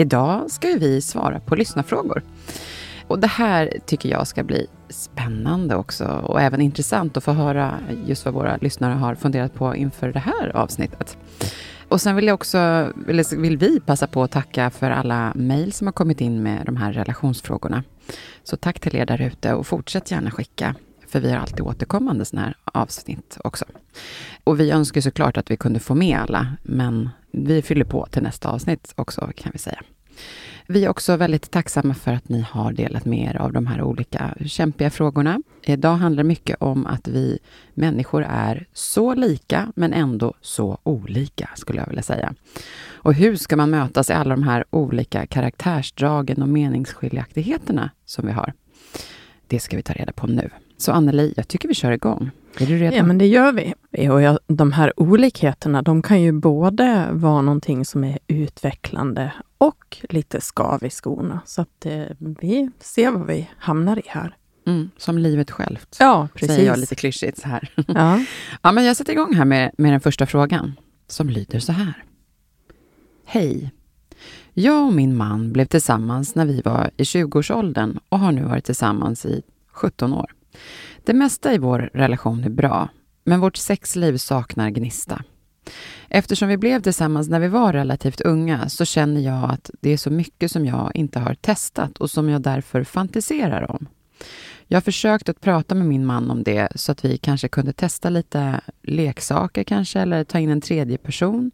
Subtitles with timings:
[0.00, 2.22] Idag ska vi svara på lyssnarfrågor.
[3.06, 7.78] Och det här tycker jag ska bli spännande också och även intressant att få höra
[8.06, 11.16] just vad våra lyssnare har funderat på inför det här avsnittet.
[11.88, 12.58] Och sen vill jag också,
[13.08, 16.66] eller vill vi passa på att tacka för alla mejl som har kommit in med
[16.66, 17.82] de här relationsfrågorna.
[18.42, 20.74] Så tack till er där ute och fortsätt gärna skicka,
[21.08, 23.64] för vi har alltid återkommande sådana här avsnitt också.
[24.44, 28.22] Och vi önskar såklart att vi kunde få med alla, men vi fyller på till
[28.22, 29.82] nästa avsnitt också kan vi säga.
[30.66, 33.82] Vi är också väldigt tacksamma för att ni har delat med er av de här
[33.82, 35.42] olika kämpiga frågorna.
[35.62, 37.38] Idag handlar det mycket om att vi
[37.74, 42.34] människor är så lika, men ändå så olika, skulle jag vilja säga.
[42.90, 48.32] Och hur ska man mötas i alla de här olika karaktärsdragen och meningsskiljaktigheterna som vi
[48.32, 48.52] har?
[49.46, 50.50] Det ska vi ta reda på nu.
[50.80, 52.30] Så Anneli, jag tycker vi kör igång.
[52.58, 52.96] Är du redo?
[52.96, 53.74] Ja, men det gör vi.
[54.08, 59.96] Och jag, de här olikheterna, de kan ju både vara någonting som är utvecklande och
[60.08, 61.40] lite skav i skorna.
[61.46, 64.36] Så att eh, vi ser vad vi hamnar i här.
[64.66, 66.56] Mm, som livet självt, Ja, precis.
[66.56, 67.70] säger jag lite klyschigt så här.
[67.86, 68.24] Ja.
[68.62, 70.72] Ja, men jag sätter igång här med, med den första frågan,
[71.06, 72.04] som lyder så här.
[73.24, 73.70] Hej!
[74.54, 78.64] Jag och min man blev tillsammans när vi var i 20-årsåldern och har nu varit
[78.64, 80.30] tillsammans i 17 år.
[81.04, 82.88] Det mesta i vår relation är bra,
[83.24, 85.22] men vårt sexliv saknar gnista.
[86.08, 89.96] Eftersom vi blev tillsammans när vi var relativt unga så känner jag att det är
[89.96, 93.88] så mycket som jag inte har testat och som jag därför fantiserar om.
[94.66, 97.72] Jag har försökt att prata med min man om det så att vi kanske kunde
[97.72, 101.50] testa lite leksaker kanske, eller ta in en tredje person.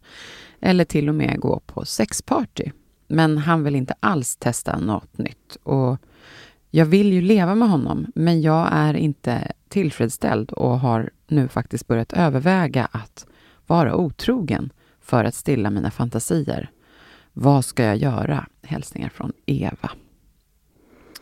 [0.60, 2.70] Eller till och med gå på sexparty.
[3.08, 5.56] Men han vill inte alls testa något nytt.
[5.62, 5.98] Och
[6.76, 11.86] jag vill ju leva med honom, men jag är inte tillfredsställd och har nu faktiskt
[11.86, 13.26] börjat överväga att
[13.66, 16.70] vara otrogen för att stilla mina fantasier.
[17.32, 18.46] Vad ska jag göra?
[18.62, 19.90] Hälsningar från Eva.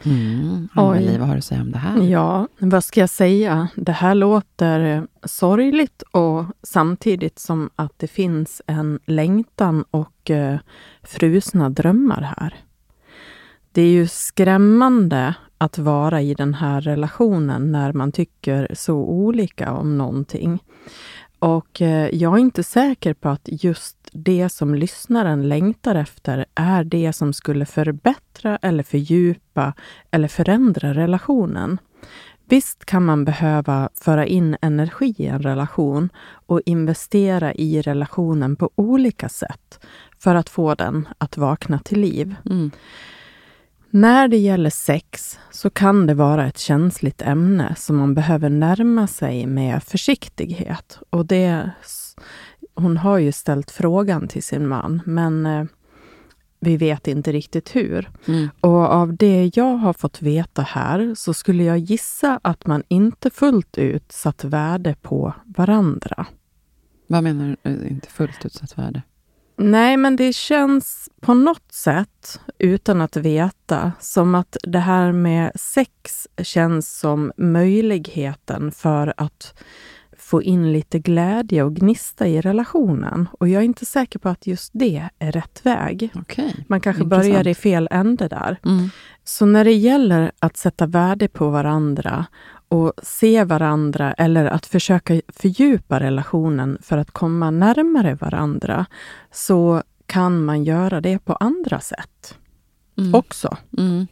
[0.03, 2.03] Mm, Anneli, vad har du att säga om det här?
[2.03, 3.69] ja, vad ska jag säga?
[3.76, 10.59] Det här låter eh, sorgligt och samtidigt som att det finns en längtan och eh,
[11.03, 12.64] frusna drömmar här.
[13.75, 19.73] Det är ju skrämmande att vara i den här relationen när man tycker så olika
[19.73, 20.62] om någonting.
[21.39, 26.84] Och eh, jag är inte säker på att just det som lyssnaren längtar efter är
[26.84, 29.73] det som skulle förbättra eller fördjupa
[30.11, 31.79] eller förändra relationen.
[32.49, 36.09] Visst kan man behöva föra in energi i en relation
[36.47, 39.81] och investera i relationen på olika sätt
[40.19, 42.34] för att få den att vakna till liv.
[42.51, 42.71] Mm.
[43.94, 49.06] När det gäller sex så kan det vara ett känsligt ämne som man behöver närma
[49.06, 50.99] sig med försiktighet.
[51.10, 51.71] Och det,
[52.75, 55.65] hon har ju ställt frågan till sin man, men eh,
[56.60, 58.10] vi vet inte riktigt hur.
[58.27, 58.49] Mm.
[58.60, 63.31] Och av det jag har fått veta här så skulle jag gissa att man inte
[63.31, 66.27] fullt ut satt värde på varandra.
[67.06, 67.71] Vad menar du?
[67.71, 69.03] eh, Inte fullt utsatt värde?
[69.56, 75.53] Nej, men det känns på något sätt, utan att veta, som att det här med
[75.54, 79.54] sex känns som möjligheten för att
[80.18, 83.28] få in lite glädje och gnista i relationen.
[83.41, 86.10] Och jag är inte säker på att just det är rätt väg.
[86.15, 86.65] Okej.
[86.68, 87.33] Man kanske Intressant.
[87.33, 88.59] börjar i fel ände där.
[88.65, 88.91] Mm.
[89.24, 92.27] Så när det gäller att sätta värde på varandra
[92.74, 98.86] och se varandra eller att försöka fördjupa relationen för att komma närmare varandra,
[99.30, 102.38] så kan man göra det på andra sätt
[102.98, 103.15] Mm.
[103.15, 103.56] också.
[103.78, 104.06] Mm.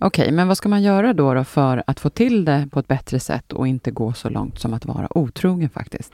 [0.00, 2.88] Okej, men vad ska man göra då, då för att få till det på ett
[2.88, 6.12] bättre sätt och inte gå så långt som att vara otrogen faktiskt?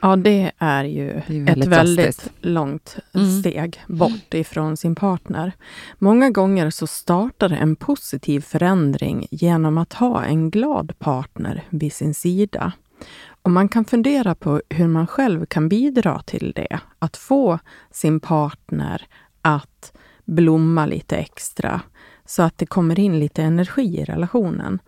[0.00, 2.30] Ja, det är ju Det är ett väldigt väldigt drastiskt.
[2.40, 3.40] långt Mm.
[3.40, 5.52] steg bort ifrån sin partner.
[5.98, 12.14] Många gånger så startar en positiv förändring genom att ha en glad partner vid sin
[12.14, 12.72] sida.
[13.42, 16.80] Och man kan fundera på hur man själv kan bidra till det.
[16.98, 17.58] Att få
[17.90, 19.06] sin partner
[19.42, 19.92] att
[20.24, 21.80] blomma lite extra
[22.26, 24.78] så att det kommer in lite energi i relationen.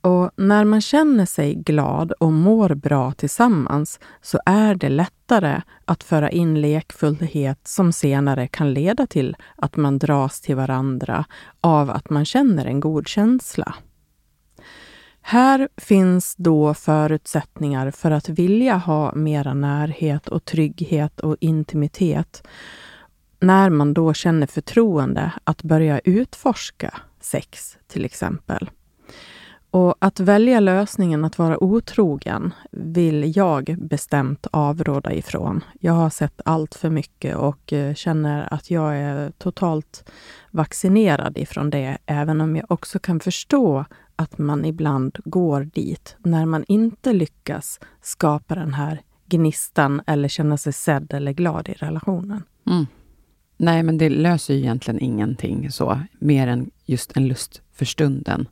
[0.00, 6.02] Och när man känner sig glad och mår bra tillsammans så är det lättare att
[6.04, 11.24] föra in lekfullhet som senare kan leda till att man dras till varandra
[11.60, 13.74] av att man känner en god känsla.
[15.20, 22.46] Här finns då förutsättningar för att vilja ha mera närhet och trygghet och intimitet
[23.40, 28.70] när man då känner förtroende att börja utforska sex till exempel.
[29.70, 35.64] Och att välja lösningen att vara otrogen vill jag bestämt avråda ifrån.
[35.80, 40.10] Jag har sett allt för mycket och eh, känner att jag är totalt
[40.50, 43.84] vaccinerad ifrån det, även om jag också kan förstå
[44.16, 50.56] att man ibland går dit när man inte lyckas skapa den här gnistan eller känna
[50.56, 52.42] sig sedd eller glad i relationen.
[52.66, 52.86] Mm.
[53.56, 58.48] Nej, men det löser ju egentligen ingenting så, mer än just en lust för stunden.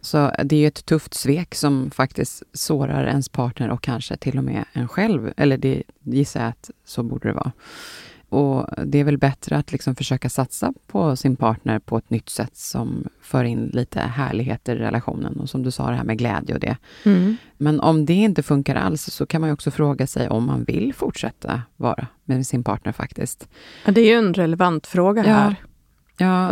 [0.00, 4.44] Så det är ett tufft svek som faktiskt sårar ens partner och kanske till och
[4.44, 5.32] med en själv.
[5.36, 7.52] Eller det gissar jag att så borde det vara.
[8.28, 12.28] Och det är väl bättre att liksom försöka satsa på sin partner på ett nytt
[12.28, 15.40] sätt som för in lite härligheter i relationen.
[15.40, 16.76] Och som du sa, det här med glädje och det.
[17.04, 17.36] Mm.
[17.56, 20.94] Men om det inte funkar alls så kan man också fråga sig om man vill
[20.94, 23.48] fortsätta vara med sin partner faktiskt.
[23.84, 25.56] Ja, det är ju en relevant fråga här.
[25.60, 25.68] Ja,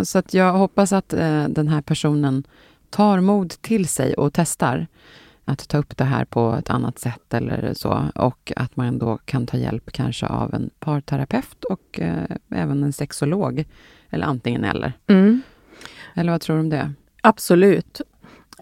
[0.04, 2.44] så att jag hoppas att eh, den här personen
[2.90, 4.86] tar mod till sig och testar
[5.44, 8.08] att ta upp det här på ett annat sätt eller så.
[8.14, 12.92] Och att man då kan ta hjälp kanske av en parterapeut och eh, även en
[12.92, 13.64] sexolog.
[14.10, 14.92] Eller antingen eller.
[15.06, 15.42] Mm.
[16.14, 16.92] Eller vad tror du om det?
[17.22, 18.00] Absolut.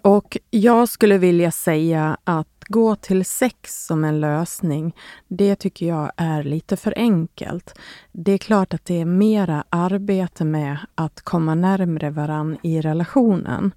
[0.03, 4.97] Och jag skulle vilja säga att gå till sex som en lösning,
[5.29, 7.79] det tycker jag är lite för enkelt.
[8.13, 13.73] Det är klart att det är mera arbete med att komma närmre varann i relationen.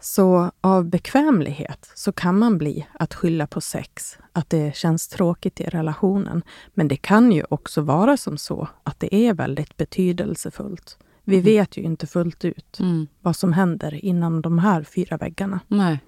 [0.00, 5.60] Så av bekvämlighet så kan man bli att skylla på sex, att det känns tråkigt
[5.60, 6.42] i relationen.
[6.74, 10.98] Men det kan ju också vara som så att det är väldigt betydelsefullt.
[11.28, 13.06] Vi vet ju inte fullt ut Mm.
[13.20, 15.60] vad som händer inom de här fyra väggarna.
[15.68, 15.98] Nej.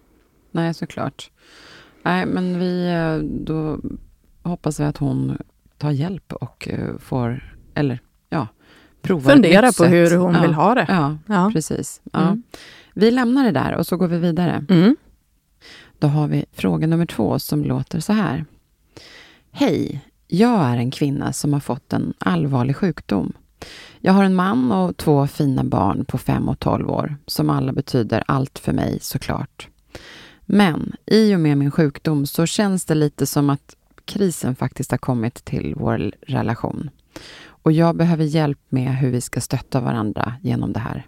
[0.50, 1.30] Nej, såklart.
[2.02, 3.78] Nej, men vi, eh, då
[4.42, 5.38] hoppas vi att hon
[5.78, 8.46] tar hjälp och eh, får, eller ja,
[9.02, 9.90] prova ett Fundera på sätt.
[9.92, 10.40] hur hon ja.
[10.42, 10.86] vill ha det.
[10.88, 11.50] Ja, Ja.
[11.54, 12.00] precis.
[12.12, 12.20] Ja.
[12.20, 12.42] Mm.
[12.94, 14.64] Vi lämnar det där och så går vi vidare.
[14.68, 14.96] Mm.
[15.98, 18.44] Då har vi fråga nummer två som låter så här.
[19.50, 23.32] Hej, jag är en kvinna som har fått en allvarlig sjukdom.
[24.00, 27.72] Jag har en man och två fina barn på 5 och 12 år, som alla
[27.72, 29.68] betyder allt för mig såklart.
[30.46, 34.98] Men i och med min sjukdom så känns det lite som att krisen faktiskt har
[34.98, 36.90] kommit till vår relation.
[37.46, 41.06] Och jag behöver hjälp med hur vi ska stötta varandra genom det här.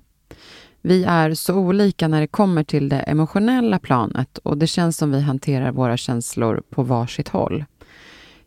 [0.80, 5.10] Vi är så olika när det kommer till det emotionella planet och det känns som
[5.10, 7.64] vi hanterar våra känslor på varsitt håll.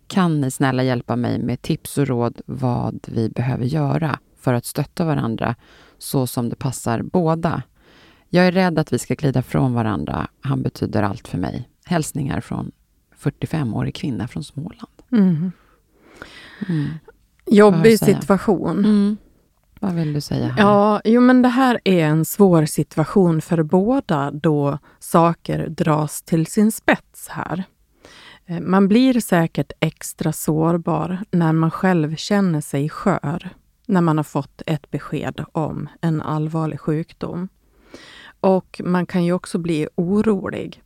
[0.07, 4.65] Kan ni snälla hjälpa mig med tips och råd vad vi behöver göra för att
[4.65, 5.55] stötta varandra
[5.97, 7.63] så som det passar båda?
[8.29, 10.27] Jag är rädd att vi ska glida från varandra.
[10.41, 11.69] Han betyder allt för mig.
[11.85, 12.71] Hälsningar från
[13.19, 15.01] 45-årig kvinna från Småland.
[15.11, 15.51] Mm.
[16.69, 16.87] Mm.
[17.45, 18.79] Jobbig situation.
[18.79, 19.17] Mm.
[19.79, 20.63] Vad vill du säga här?
[20.63, 26.45] Ja, jo men det här är en svår situation för båda då saker dras till
[26.45, 27.63] sin spets här.
[28.45, 33.49] Eh, Man blir säkert extra sårbar när man själv känner sig skör,
[33.87, 37.47] när man har fått ett besked om en allvarlig sjukdom.
[38.39, 40.81] Och man kan ju också bli orolig.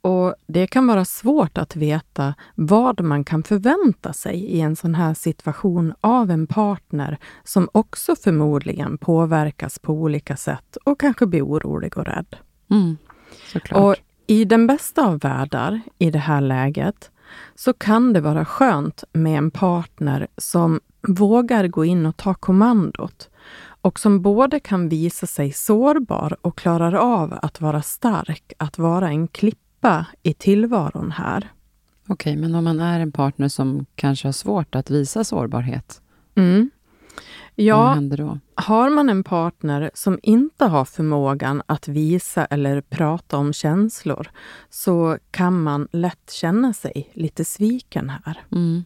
[0.00, 4.94] Och det kan vara svårt att veta vad man kan förvänta sig i en sån
[4.94, 11.42] här situation av en partner som också förmodligen påverkas på olika sätt och kanske blir
[11.42, 12.36] orolig och rädd.
[12.70, 12.96] Mm.
[13.72, 17.10] Och i den bästa av världar, i det här läget,
[17.54, 23.30] så kan det vara skönt med en partner som vågar gå in och ta kommandot
[23.84, 29.08] och som både kan visa sig sårbar och klarar av att vara stark, att vara
[29.08, 31.52] en klippa i tillvaron här.
[32.08, 36.00] Okej, men om man är en partner som kanske har svårt att visa sårbarhet?
[36.34, 36.70] Mm.
[37.54, 38.38] Ja, Vad händer då?
[38.54, 44.30] Har man en partner som inte har förmågan att visa eller prata om känslor
[44.70, 48.44] så kan man lätt känna sig lite sviken här.
[48.52, 48.84] Mm.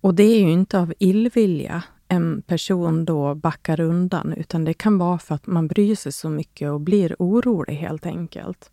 [0.00, 4.98] Och det är ju inte av illvilja en person då backar undan, utan det kan
[4.98, 8.70] vara för att man bryr sig så mycket och blir orolig helt enkelt.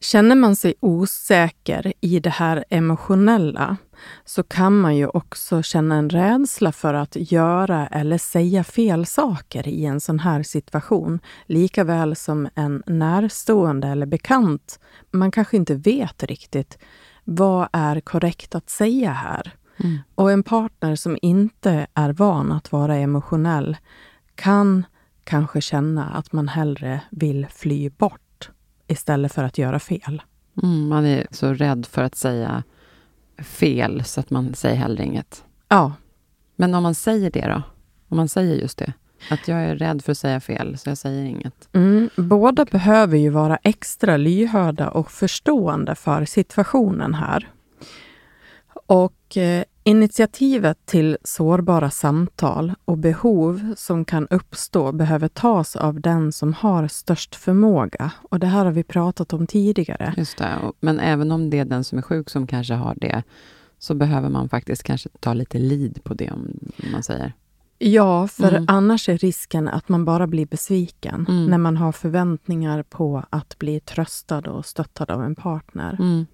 [0.00, 3.76] Känner man sig osäker i det här emotionella
[4.24, 9.68] så kan man ju också känna en rädsla för att göra eller säga fel saker
[9.68, 11.20] i en sån här situation.
[11.46, 14.80] Lika väl som en närstående eller bekant.
[15.10, 16.78] Man kanske inte vet riktigt
[17.24, 19.54] vad är korrekt att säga här.
[19.76, 19.98] Mm.
[20.14, 23.76] Och en partner som inte är van att vara emotionell
[24.34, 24.86] kan
[25.24, 28.25] kanske känna att man hellre vill fly bort
[28.86, 30.22] istället för att göra fel.
[30.62, 32.62] Mm, man är så rädd för att säga
[33.38, 35.44] fel så att man säger hellre inget.
[35.68, 35.92] Ja,
[36.56, 37.62] Men om man säger det då?
[38.08, 38.92] Om man säger just det?
[39.30, 41.68] Att jag är rädd för att säga fel, så jag säger inget.
[41.72, 42.10] mm.
[42.16, 47.50] båda behöver ju vara extra lyhörda och förstående för situationen här.
[48.86, 56.32] Och eh, initiativet till sårbara samtal och behov som kan uppstå behöver tas av den
[56.32, 58.10] som har störst förmåga.
[58.30, 60.14] Och det här har vi pratat om tidigare.
[60.16, 60.58] Just det.
[60.80, 63.22] Men även om det är den som är sjuk som kanske har det,
[63.78, 66.58] så behöver man faktiskt kanske ta lite lid på det, om
[66.92, 67.32] man säger.
[67.78, 68.64] Ja, för Mm.
[68.68, 71.46] annars är risken att man bara blir besviken Mm.
[71.46, 75.96] när man har förväntningar på att bli tröstad och stöttad av en partner.
[76.00, 76.26] Mm.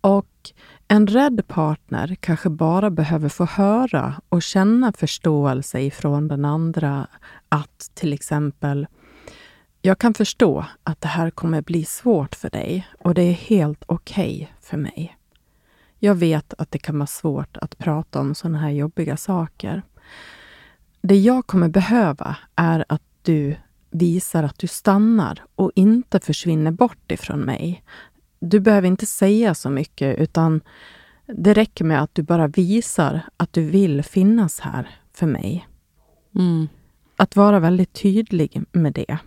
[0.00, 0.52] Och
[0.88, 7.06] en rädd partner kanske bara behöver få höra och känna förståelse ifrån den andra
[7.48, 8.86] att till exempel
[9.82, 13.82] jag kan förstå att det här kommer bli svårt för dig och det är helt
[13.86, 15.16] okej för mig.
[15.98, 19.82] Jag vet att det kan vara svårt att prata om sådana här jobbiga saker.
[21.02, 23.56] Det jag kommer behöva är att du
[23.90, 27.84] visar att du stannar och inte försvinner bort ifrån mig.
[28.40, 30.60] Du behöver inte säga så mycket, utan
[31.26, 35.68] det räcker med att du bara visar att du vill finnas här för mig.
[36.34, 36.68] Mm.
[37.16, 39.18] Att vara väldigt tydlig med det.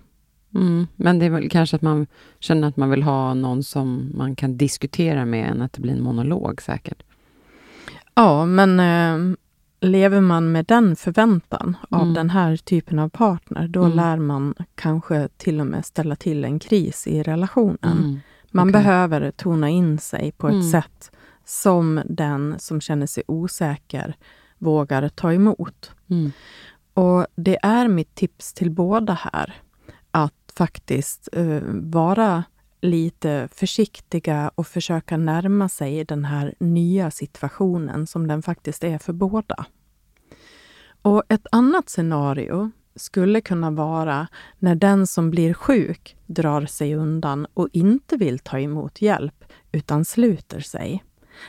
[0.55, 0.87] Mm.
[0.95, 2.07] Men det är väl kanske att man
[2.39, 5.93] känner att man vill ha någon som man kan diskutera med, än att det blir
[5.93, 7.03] en monolog säkert.
[8.15, 9.35] Ja, men eh,
[9.81, 12.13] lever man med den förväntan av Mm.
[12.13, 13.95] den här typen av partner, då Mm.
[13.97, 18.19] lär man kanske till och med ställa till en kris i relationen.
[18.55, 18.73] Man Okej.
[18.83, 20.71] behöver tona in sig på ett Mm.
[20.71, 21.11] sätt
[21.45, 24.15] som den som känner sig osäker
[24.57, 25.91] vågar ta emot.
[26.09, 26.31] Mm.
[26.93, 29.53] Och det är mitt tips till båda här,
[30.11, 32.43] att faktiskt eh, vara
[32.81, 39.13] lite försiktiga och försöka närma sig den här nya situationen som den faktiskt är för
[39.13, 39.65] båda.
[41.01, 44.27] Och ett annat scenario skulle kunna vara
[44.59, 50.05] när den som blir sjuk drar sig undan och inte vill ta emot hjälp, utan
[50.05, 51.03] sluter sig.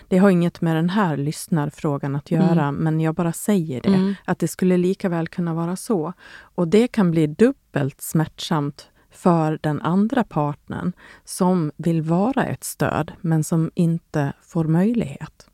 [0.09, 3.89] Det har inget med den här lyssnarfrågan att göra, men jag bara säger det.
[3.89, 4.15] Mm.
[4.25, 6.13] Att det skulle lika väl kunna vara så.
[6.35, 10.93] Och det kan bli dubbelt smärtsamt för den andra partnern
[11.25, 15.49] som vill vara ett stöd, men som inte får möjlighet.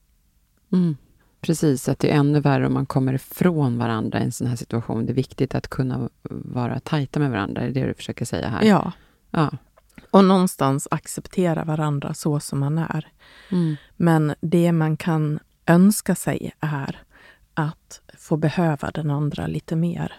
[0.73, 0.97] Mm.
[1.40, 4.56] Precis, att det är ännu värre om man kommer ifrån varandra i en sån här
[4.56, 5.06] situation.
[5.06, 8.49] Det är viktigt att kunna vara tajta med varandra, det är det du försöker säga
[8.49, 8.64] här.
[8.64, 8.92] Ja,
[9.30, 9.50] ja.
[10.11, 13.09] och någonstans acceptera varandra så som man är.
[13.50, 13.76] Mm.
[13.97, 17.02] Men det man kan önska sig är
[17.54, 20.12] att få behöva den andra lite mer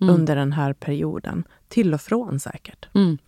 [0.00, 0.14] Mm.
[0.14, 1.44] under den här perioden.
[1.68, 2.88] Till och från säkert.
[2.94, 3.18] Mm.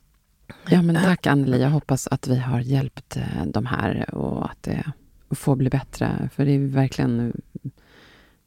[0.69, 1.63] Ja, men tack Anneli.
[1.63, 4.93] Jag hoppas att vi har hjälpt eh, de här och att det
[5.31, 6.29] får bli bättre.
[6.35, 7.41] För det är verkligen...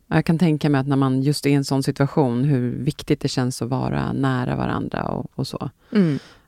[0.08, 3.20] Jag kan tänka mig att när man just är i en sån situation, hur viktigt
[3.20, 5.70] det känns att vara nära varandra och, och så.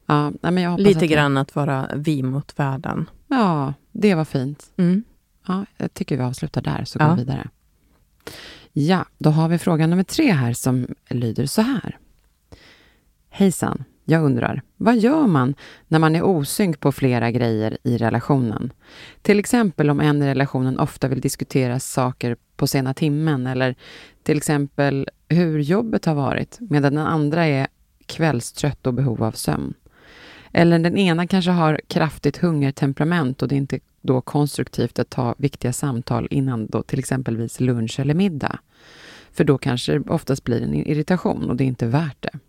[0.06, 3.10] Ja, nej, men jag Lite att grann att vara vi mot världen.
[3.28, 4.72] Ja, det var fint.
[4.78, 5.04] Mm.
[5.48, 7.08] Ja, jag tycker vi avslutar där, så Ja.
[7.08, 7.50] går vi vidare.
[8.74, 11.98] Ja, då har vi fråga nummer tre här som lyder så här.
[13.30, 15.56] Hejsan, jag undrar, vad gör man
[15.88, 18.74] när man är osynk på flera grejer i relationen?
[19.22, 23.76] Till exempel om en i relationen ofta vill diskutera saker på sena timmen eller
[24.24, 27.68] till exempel hur jobbet har varit medan den andra är
[28.06, 29.74] kvällstrött och behov av sömn.
[30.54, 35.36] Eller den ena kanske har kraftigt hungertemperament och det är inte då konstruktivt att ta
[35.38, 38.60] viktiga samtal innan då till exempelvis lunch eller middag.
[39.32, 42.40] För då kanske det oftast blir en irritation och det är inte värt det.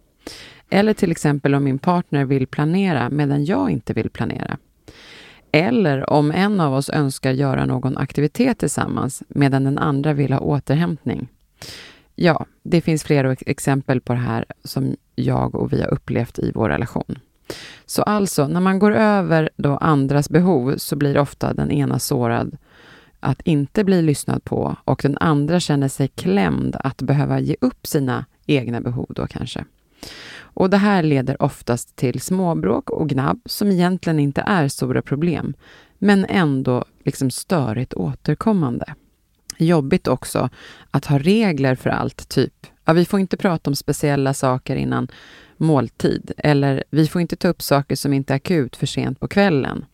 [0.72, 4.58] Eller till exempel om min partner vill planera medan jag inte vill planera.
[5.50, 10.40] Eller om en av oss önskar göra någon aktivitet tillsammans medan den andra vill ha
[10.40, 11.28] återhämtning.
[12.14, 16.52] ja, det finns flera exempel på det här som jag och vi har upplevt i
[16.54, 17.18] vår relation.
[17.86, 22.56] Så alltså, när man går över då andras behov så blir ofta den ena sårad
[23.20, 27.86] att inte bli lyssnad på och den andra känner sig klämd att behöva ge upp
[27.86, 29.64] sina egna behov då kanske.
[30.54, 35.54] Och det här leder oftast till småbråk och gnabb som egentligen inte är stora problem,
[35.98, 38.94] men ändå liksom störigt återkommande.
[39.58, 40.48] Jobbigt också
[40.90, 45.08] att ha regler för allt, typ ja, vi får inte prata om speciella saker innan
[45.56, 49.28] måltid, eller vi får inte ta upp saker som inte är akut för sent på
[49.28, 49.84] kvällen.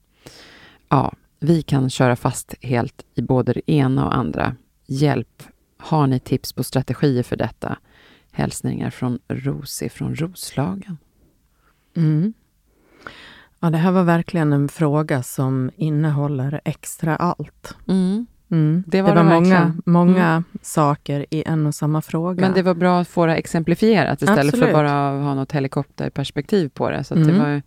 [0.88, 4.56] Ja, vi kan köra fast helt i både det ena och andra.
[4.86, 5.42] Hjälp!
[5.80, 7.78] Har ni tips på strategier för detta?
[8.32, 10.98] Hälsningar från Rosie från Roslagen.
[11.96, 12.32] Mm.
[13.60, 17.76] Ja, det här var verkligen en fråga som innehåller extra allt.
[17.88, 18.26] Mm.
[18.50, 18.84] Mm.
[18.86, 20.44] Det var det var det många, många Mm.
[20.62, 22.40] saker i en och samma fråga.
[22.40, 24.64] Men det var bra att få det exemplifierat istället Absolut.
[24.66, 27.04] för bara att ha något helikopterperspektiv på det.
[27.04, 27.38] Så det Mm.
[27.38, 27.62] var,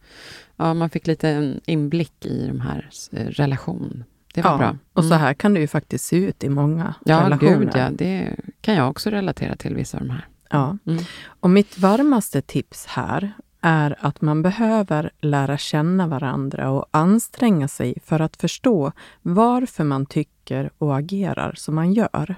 [0.56, 4.04] ja, man fick lite en inblick i de här eh, relation.
[4.34, 4.78] Det var ja, bra.
[4.94, 5.20] Och så Mm.
[5.20, 7.60] här kan det ju faktiskt se ut i många Ja, relationer.
[7.60, 7.90] gud ja.
[7.92, 10.28] Det kan jag också relatera till, vissa av de här.
[10.52, 10.78] Ja.
[10.86, 11.04] Mm.
[11.40, 17.98] Och mitt varmaste tips här är att man behöver lära känna varandra och anstränga sig
[18.06, 18.92] för att förstå
[19.22, 22.36] varför man tycker och agerar som man gör.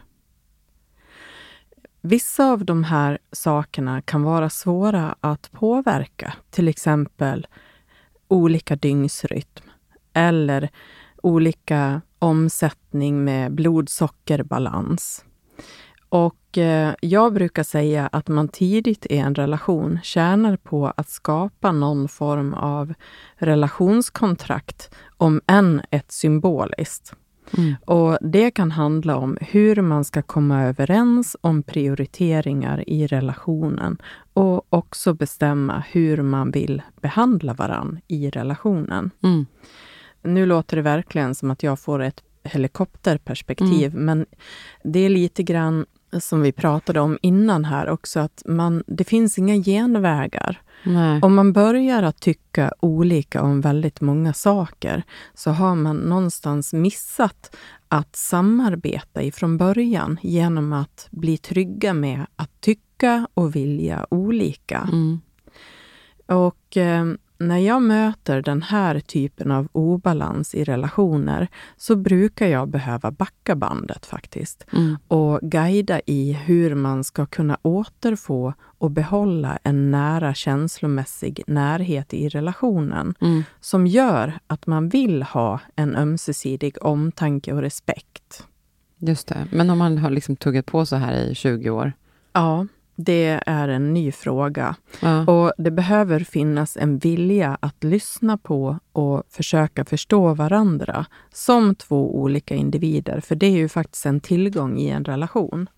[2.02, 7.48] Vissa av de här sakerna kan vara svåra att påverka, till exempel
[8.28, 9.70] olika dygnsrytm
[10.14, 10.70] eller
[11.24, 15.26] olika omsättning med blodsockerbalans.
[16.14, 21.72] Och eh, jag brukar säga att man tidigt i en relation tjänar på att skapa
[21.72, 22.94] någon form av
[23.36, 27.14] relationskontrakt, om än ett symboliskt.
[27.58, 27.76] Mm.
[27.86, 33.98] Och Det kan handla om hur man ska komma överens om prioriteringar i relationen
[34.34, 39.12] och också bestämma hur man vill behandla varann i relationen.
[39.24, 39.46] Mm.
[40.22, 44.26] Nu låter det verkligen som att jag får ett helikopterperspektiv, men
[44.84, 45.86] det är lite grann
[46.20, 50.62] som vi pratade om innan här också, att man, det finns inga genvägar.
[50.84, 51.20] Nej.
[51.22, 57.56] Om man börjar att tycka olika om väldigt många saker så har man någonstans missat
[57.88, 64.90] att samarbeta ifrån början genom att bli trygga med att tycka och vilja olika.
[64.92, 65.22] Mm.
[66.26, 67.06] Och eh,
[67.48, 73.56] när jag möter den här typen av obalans i relationer så brukar jag behöva backa
[73.56, 74.98] bandet faktiskt Mm.
[75.08, 82.30] och guida i hur man ska kunna återfå och behålla en nära känslomässig närhet i
[82.30, 83.44] relationen Mm.
[83.60, 88.48] som gör att man vill ha en ömsesidig omtanke och respekt.
[88.98, 89.48] Just det.
[89.52, 91.94] Men om man har liksom tuggat på så här i 20 år?
[92.34, 94.76] Ja, det är en ny fråga.
[95.02, 95.26] Ja.
[95.26, 102.20] Och det behöver finnas en vilja att lyssna på och försöka förstå varandra som två
[102.20, 103.20] olika individer.
[103.20, 105.70] För det är ju faktiskt en tillgång i en relation,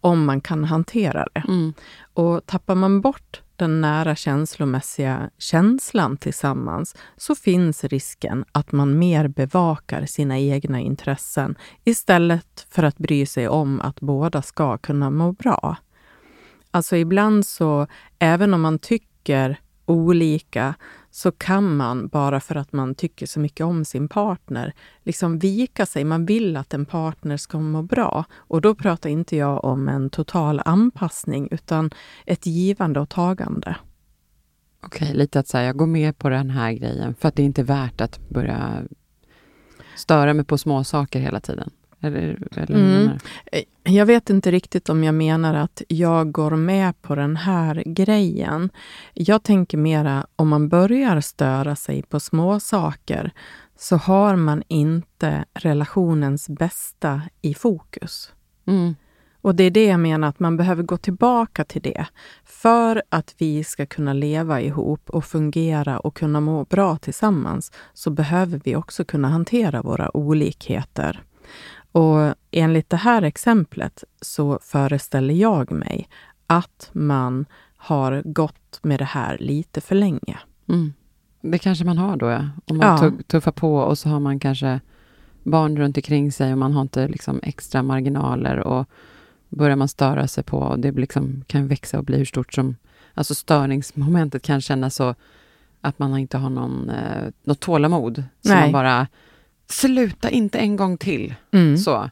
[0.00, 1.44] om man kan hantera det.
[1.48, 1.72] Mm.
[2.14, 9.28] Och tappar man bort den nära känslomässiga känslan tillsammans så finns risken att man mer
[9.28, 15.32] bevakar sina egna intressen istället för att bry sig om att båda ska kunna må
[15.32, 15.76] bra.
[16.76, 17.86] Alltså ibland så,
[18.18, 20.74] även om man tycker olika,
[21.10, 25.86] så kan man, bara för att man tycker så mycket om sin partner, liksom vika
[25.86, 26.04] sig.
[26.04, 28.24] Man vill att en partner ska må bra.
[28.34, 31.90] Och då pratar inte jag om en total anpassning, utan
[32.26, 33.76] ett givande och tagande.
[34.82, 37.46] Okej, lite att säga, jag går med på den här grejen för att det är
[37.46, 38.82] inte värt att börja
[39.96, 41.70] störa mig på små saker hela tiden.
[42.00, 43.18] Eller, eller Mm.
[43.52, 43.64] du?
[43.92, 48.70] Jag vet inte riktigt om jag menar att jag går med på den här grejen.
[49.14, 53.30] Jag tänker mera, om man börjar störa sig på små saker
[53.78, 58.32] så har man inte relationens bästa i fokus.
[58.66, 58.94] Mm.
[59.40, 62.06] Och det är det jag menar, att man behöver gå tillbaka till det.
[62.44, 68.10] För att vi ska kunna leva ihop och fungera och kunna må bra tillsammans så
[68.10, 71.22] behöver vi också kunna hantera våra olikheter.
[71.96, 76.08] Och enligt det här exemplet så föreställer jag mig
[76.46, 80.38] att man har gått med det här lite för länge.
[80.68, 80.92] Mm.
[81.40, 82.48] Det kanske man har då, ja.
[82.64, 82.98] Om man Ja.
[82.98, 84.80] tu- tuffar på och så har man kanske
[85.42, 88.86] barn runt omkring sig och man har inte liksom extra marginaler och
[89.48, 92.76] börjar man störa sig på och det liksom, kan växa och bli hur stort som...
[93.14, 95.14] Alltså störningsmomentet kan kännas så
[95.80, 98.24] att man inte har någon, eh, något tålamod.
[98.42, 98.60] Så Nej.
[98.62, 99.06] man bara,
[99.68, 101.34] sluta inte en gång till.
[101.52, 101.76] Mm.
[101.78, 102.10] Så,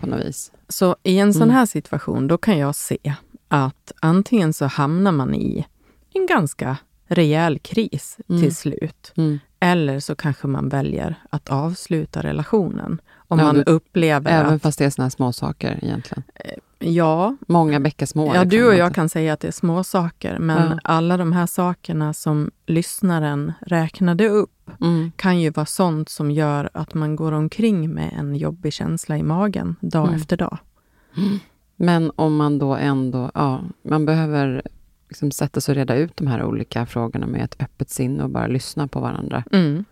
[0.00, 0.52] på något vis.
[0.68, 1.54] Så i en sån Mm.
[1.54, 3.14] här situation, då kan jag se
[3.48, 5.66] att antingen så hamnar man i
[6.14, 6.76] en ganska
[7.10, 8.42] rejäl kris Mm.
[8.42, 9.12] till slut.
[9.16, 9.38] Mm.
[9.60, 13.00] Eller så kanske man väljer att avsluta relationen.
[13.28, 16.22] Om Ja, man du- upplever Även att, fast det är såna här små saker egentligen.
[16.78, 18.26] ja, Många bäckar små.
[18.26, 20.78] ja, liksom, du och jag kan säga att det är små saker, men Ja.
[20.84, 25.12] alla de här sakerna som lyssnaren räknade upp Mm.
[25.16, 29.22] kan ju vara sånt som gör att man går omkring med en jobbig känsla i
[29.22, 30.14] magen dag Mm.
[30.20, 30.58] efter dag.
[31.76, 34.62] Men om man då ändå, ja, man behöver
[35.10, 38.30] liksom sätta sig och reda ut de här olika frågorna med ett öppet sinne och
[38.30, 39.44] bara lyssna på varandra.
[39.52, 39.84] Mm.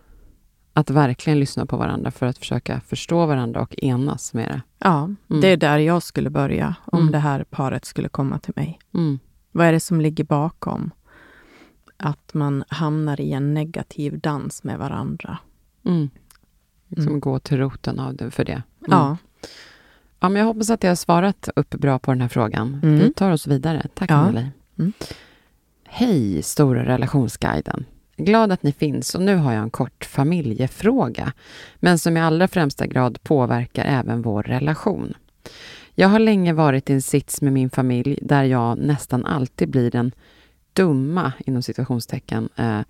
[0.72, 4.62] Att verkligen lyssna på varandra för att försöka förstå varandra och enas med det.
[4.78, 5.40] Ja, Mm.
[5.40, 7.12] det är där jag skulle börja om Mm.
[7.12, 8.78] det här paret skulle komma till mig.
[8.94, 9.18] Mm.
[9.52, 10.90] Vad är det som ligger bakom
[11.96, 15.38] att man hamnar i en negativ dans med varandra?
[15.84, 16.10] Mm.
[16.88, 17.20] Liksom Mm.
[17.20, 18.62] gå till roten av det för det.
[18.86, 19.16] Ja,
[20.20, 22.80] ja, men jag hoppas att jag har svarat upp bra på den här frågan.
[22.82, 23.86] Vi tar oss vidare.
[23.94, 24.14] Tack Ja.
[24.14, 24.46] Anneli.
[24.78, 24.92] Mm.
[25.84, 27.84] Hej, Stora relationsguiden.
[28.16, 31.32] Glad att ni finns och nu har jag en kort familjefråga,
[31.76, 35.14] men som i allra främsta grad påverkar även vår relation.
[35.94, 39.90] Jag har länge varit i en sits med min familj där jag nästan alltid blir
[39.90, 40.12] den
[40.72, 42.80] dumma, inom situationstecken, eh,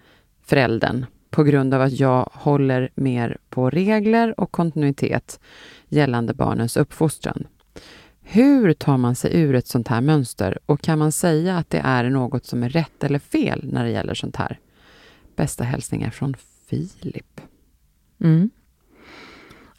[0.42, 5.40] föräldern på grund av att jag håller mer på regler och kontinuitet
[5.88, 7.46] gällande barnens uppfostran.
[8.30, 11.78] Hur tar man sig ur ett sånt här mönster och kan man säga att det
[11.84, 14.58] är något som är rätt eller fel när det gäller sånt här?
[15.36, 16.34] Bästa hälsningar från
[16.68, 17.40] Filip.
[18.20, 18.50] mm.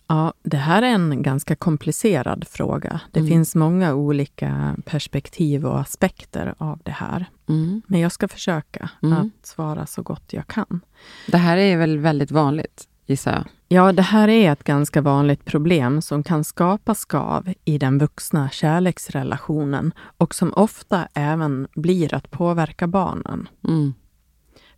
[0.08, 3.02] ja, det här är en ganska komplicerad fråga.
[3.12, 3.30] Det Mm.
[3.30, 7.26] finns många olika perspektiv och aspekter av det här.
[7.50, 7.82] Mm.
[7.88, 9.18] Men jag ska försöka Mm.
[9.18, 10.82] att svara så gott jag kan.
[11.28, 13.46] Det här är väl väldigt vanligt, gissar jag?
[13.72, 18.50] Ja, det här är ett ganska vanligt problem som kan skapa skav i den vuxna
[18.50, 23.50] kärleksrelationen och som ofta även blir att påverka barnen.
[23.68, 23.94] Mm.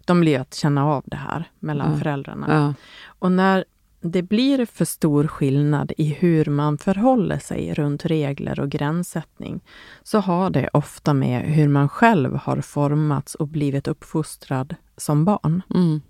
[0.06, 1.98] De blir att känna av det här mellan Ja.
[1.98, 2.46] föräldrarna.
[2.50, 2.74] Ja.
[3.20, 3.66] Och när
[4.02, 9.62] det blir för stor skillnad i hur man förhåller sig runt regler och gränssättning
[10.04, 15.62] så har det ofta med hur man själv har formats och blivit uppfostrad som barn.
[15.76, 16.02] Mm.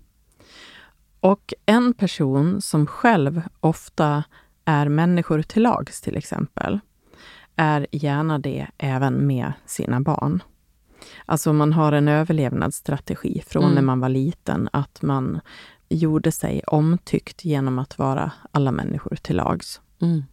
[1.21, 4.23] Och en person som själv ofta
[4.65, 6.79] är människor till lags till exempel,
[7.55, 10.43] är gärna det även med sina barn.
[11.25, 13.75] Alltså man har en överlevnadsstrategi från Mm.
[13.75, 15.39] när man var liten, att man
[15.89, 19.81] gjorde sig omtyckt genom att vara alla människor till lags.
[20.01, 20.23] Mm.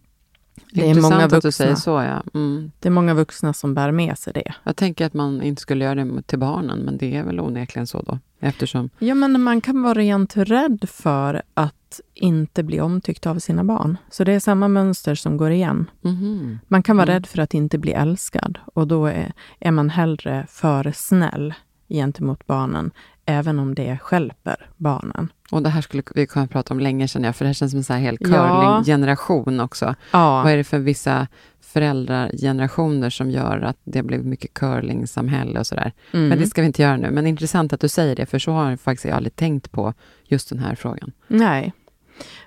[0.72, 2.22] Det är, Intressant många att du vuxna, säger så, ja.
[2.34, 2.70] Mm.
[2.80, 4.54] det är många vuxna som bär med sig det.
[4.64, 7.86] Jag tänker att man inte skulle göra det till barnen, men det är väl onekligen
[7.86, 8.90] så då, eftersom...
[8.98, 13.96] Ja, men man kan vara rent rädd för att inte bli omtyckt av sina barn.
[14.10, 15.90] Så det är samma mönster som går igen.
[16.00, 16.58] Mhm.
[16.68, 17.14] Man kan vara Mm.
[17.14, 21.54] rädd för att inte bli älskad och då är, är man hellre för snäll
[21.88, 22.90] gentemot barnen,
[23.28, 25.32] även om det stjälper barnen.
[25.50, 27.70] Och det här skulle vi kunna prata om länge känner jag, för det här känns
[27.72, 28.26] som en så här hel Ja.
[28.28, 29.94] curling-generation också.
[30.12, 31.26] Ja, Vad är det för vissa
[31.60, 35.92] föräldragenerationer som gör att det blev mycket curling-samhälle och sådär?
[36.12, 36.28] mm.
[36.28, 37.10] Men det ska vi inte göra nu.
[37.10, 40.48] Men intressant att du säger det, för så har jag faktiskt aldrig tänkt på just
[40.48, 41.12] den här frågan.
[41.26, 41.72] Nej.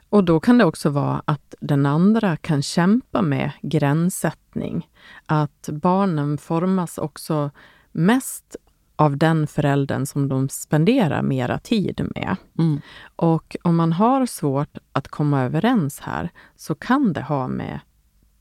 [0.09, 4.87] Och då kan det också vara att den andra kan kämpa med gränssättning.
[5.25, 7.51] Att barnen formas också
[7.91, 8.55] mest
[8.95, 12.35] av den föräldern som de spenderar mera tid med.
[12.59, 12.81] Mm.
[13.15, 17.79] Och om man har svårt att komma överens här så kan det ha med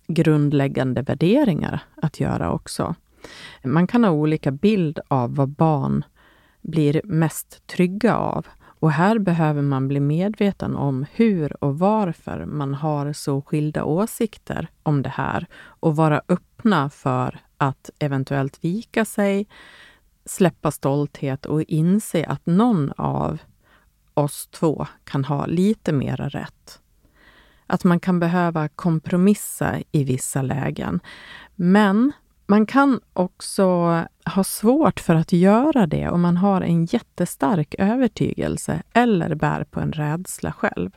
[0.06, 2.94] grundläggande värderingar att göra också.
[3.64, 6.04] Man kan ha olika bild av vad barn
[6.62, 8.46] blir mest trygga av.
[8.80, 14.68] Och här behöver man bli medveten om hur och varför man har så skilda åsikter
[14.82, 19.46] om det här och vara öppna för att eventuellt vika sig,
[20.24, 23.38] släppa stolthet och inse att någon av
[24.14, 26.80] oss två kan ha lite mera rätt.
[27.66, 31.00] Att man kan behöva kompromissa i vissa lägen.
[31.56, 32.12] Men
[32.46, 33.64] man kan också
[34.24, 39.80] ha svårt för att göra det om man har en jättestark övertygelse eller bär på
[39.80, 40.90] en rädsla själv.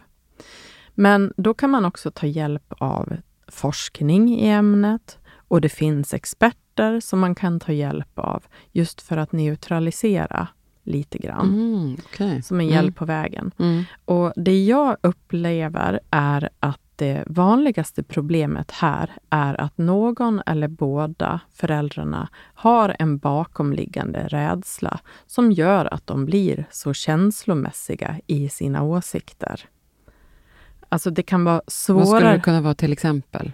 [0.93, 6.62] Men då kan man också ta hjälp av forskning i ämnet och det finns experter
[7.01, 10.47] som man kan ta hjälp av just för att neutralisera
[10.83, 12.41] lite grann, Mm, okej.
[12.43, 13.51] som en hjälp på vägen.
[13.59, 13.83] Mm.
[14.05, 21.39] Och det jag upplever är att det vanligaste problemet här är att någon eller båda
[21.53, 29.62] föräldrarna har en bakomliggande rädsla som gör att de blir så känslomässiga i sina åsikter.
[30.89, 32.33] Alltså det kan vara Vad skulle svårare.
[32.33, 33.51] det kunna vara till exempel?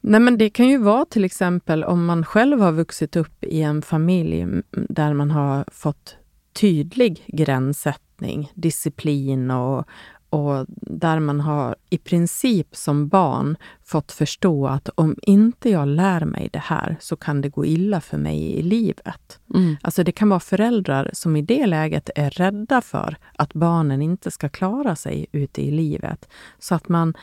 [0.00, 3.62] Nej, men det kan ju vara till exempel om man själv har vuxit upp i
[3.62, 6.16] en familj där man har fått
[6.52, 9.84] tydlig gränssättning, disciplin och,
[10.30, 16.24] och där man har i princip som barn fått förstå att om inte jag lär
[16.24, 19.40] mig det här så kan det gå illa för mig i livet.
[19.54, 19.76] Mm.
[19.82, 24.30] Alltså det kan vara föräldrar som i det läget är rädda för att barnen inte
[24.30, 26.28] ska klara sig ute i livet.
[26.58, 27.14] Så att man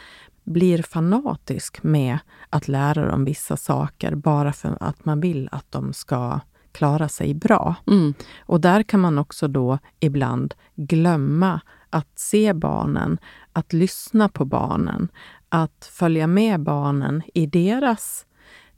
[0.43, 2.17] blir fanatisk med
[2.49, 6.39] att lära dem vissa saker bara för att man vill att de ska
[6.71, 7.75] klara sig bra.
[7.87, 8.13] Mm.
[8.39, 13.17] Och där kan man också då ibland glömma att se barnen,
[13.53, 15.07] att lyssna på barnen,
[15.49, 18.25] att följa med barnen i deras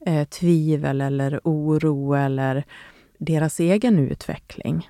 [0.06, 2.66] eh, tvivel eller oro eller
[3.18, 4.90] deras egen utveckling.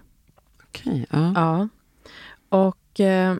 [0.63, 1.33] Okej, ja.
[1.35, 1.67] Ja.
[2.49, 3.35] Och eh,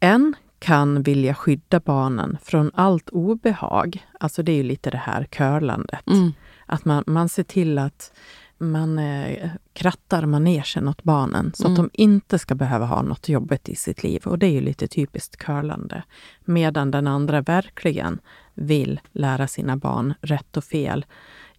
[0.00, 4.06] en kan vilja skydda barnen från allt obehag.
[4.20, 6.06] Alltså det är ju lite det här curlandet.
[6.08, 6.32] Mm.
[6.66, 8.12] Att man, man ser till att
[8.58, 11.82] man eh, krattar manegen åt barnen så att Mm.
[11.82, 14.22] de inte ska behöva ha något jobbigt i sitt liv.
[14.26, 16.02] Och det är ju lite typiskt curlande.
[16.44, 18.18] Medan den andra verkligen
[18.54, 21.06] vill lära sina barn rätt och fel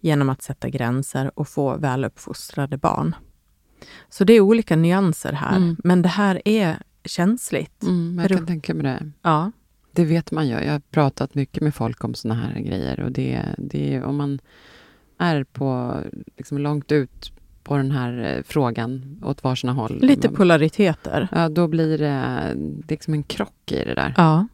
[0.00, 3.14] genom att sätta gränser och få väluppfostrade barn.
[4.08, 5.56] Så det är olika nyanser här.
[5.56, 5.76] Mm.
[5.84, 7.82] Men det här är känsligt.
[7.82, 9.10] Mm, jag kan tänka mig det.
[9.22, 9.52] Ja.
[9.92, 10.52] Det vet man ju.
[10.54, 13.00] Jag har pratat mycket med folk om såna här grejer.
[13.00, 14.38] Och det, det om man
[15.18, 15.96] är på
[16.36, 17.32] liksom långt ut
[17.64, 19.98] på den här eh, frågan åt varsina håll.
[20.02, 21.28] Lite man- polariteter.
[21.32, 24.14] Ja, då blir det, det är liksom en krock i det där.
[24.16, 24.46] Ja.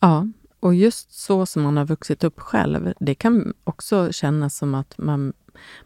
[0.00, 0.28] ja.
[0.60, 4.98] Och just så som man har vuxit upp själv, det kan också kännas som att
[4.98, 5.32] man,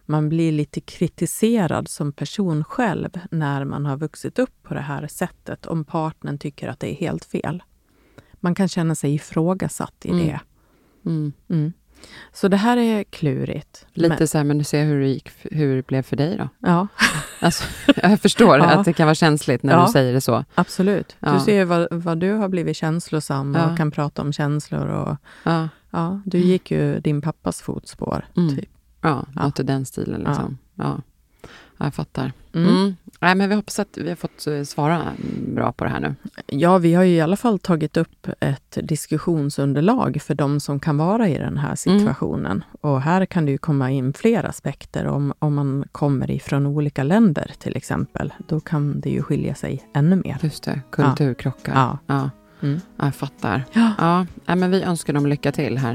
[0.06, 5.06] man blir lite kritiserad som person själv när man har vuxit upp på det här
[5.06, 7.62] sättet, om partnern tycker att det är helt fel.
[8.34, 10.26] Man kan känna sig ifrågasatt i Mm.
[10.26, 10.40] det.
[11.06, 11.32] Mm.
[11.48, 11.72] Mm.
[12.32, 13.86] Så det här är klurigt.
[13.92, 16.36] Lite Men, så här, men du ser hur det, gick, hur det blev för dig
[16.36, 16.48] då?
[16.58, 16.86] ja,
[17.40, 17.64] Alltså,
[18.02, 18.64] jag förstår Ja.
[18.64, 19.86] att det kan vara känsligt när Ja.
[19.86, 20.44] du säger det så.
[20.54, 21.16] absolut.
[21.20, 21.32] Ja.
[21.32, 24.86] Du ser vad, vad du har blivit känslosam och kan prata om känslor.
[24.86, 25.16] Och,
[25.90, 28.24] Ja, du gick ju din pappas fotspår.
[28.36, 28.56] Mm.
[28.56, 28.68] Typ.
[29.00, 29.42] ja Ja.
[29.44, 30.20] något i den stilen.
[30.20, 30.58] Liksom.
[30.74, 31.00] Ja.
[31.78, 32.32] Ja, jag fattar.
[32.54, 32.68] Mm.
[32.68, 32.96] Mm.
[33.20, 35.12] Nej, men vi hoppas att vi har fått eh, svara
[35.54, 36.14] bra på det här nu.
[36.46, 40.96] Ja, vi har ju i alla fall tagit upp ett diskussionsunderlag för de som kan
[40.96, 42.64] vara i den här situationen.
[42.80, 45.06] Och här kan det ju komma in fler aspekter.
[45.06, 49.82] Om, om man kommer ifrån olika länder till exempel, då kan det ju skilja sig
[49.94, 50.38] ännu mer.
[50.42, 51.72] Just det, kulturkrockar.
[51.74, 51.98] Ja.
[52.06, 52.30] Ja.
[52.60, 52.80] Mm.
[52.96, 53.64] Ja, jag fattar.
[53.72, 54.26] Ja.
[54.46, 55.94] Ja, men vi önskar dem lycka till här.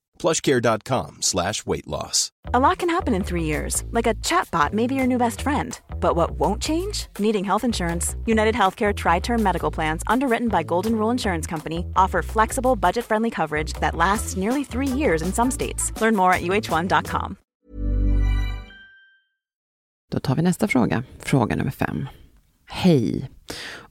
[0.21, 2.31] plushcare.com slash weight loss.
[2.53, 5.41] A lot can happen in three years, like a chatbot may be your new best
[5.41, 5.79] friend.
[5.99, 7.07] But what won't change?
[7.19, 8.15] Needing health insurance.
[8.25, 13.05] United Healthcare Tri Term Medical Plans, underwritten by Golden Rule Insurance Company, offer flexible, budget
[13.05, 16.01] friendly coverage that lasts nearly three years in some states.
[16.01, 17.35] Learn more at uh1.com.
[20.11, 21.03] Då tar vi nästa fråga.
[21.19, 22.07] Fråga nummer fem.
[22.65, 23.29] Hej!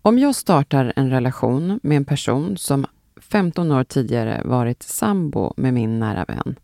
[0.03, 5.75] Om jag startar en relation med en person som 15 år tidigare varit sambo med
[5.75, 6.59] min nära vän,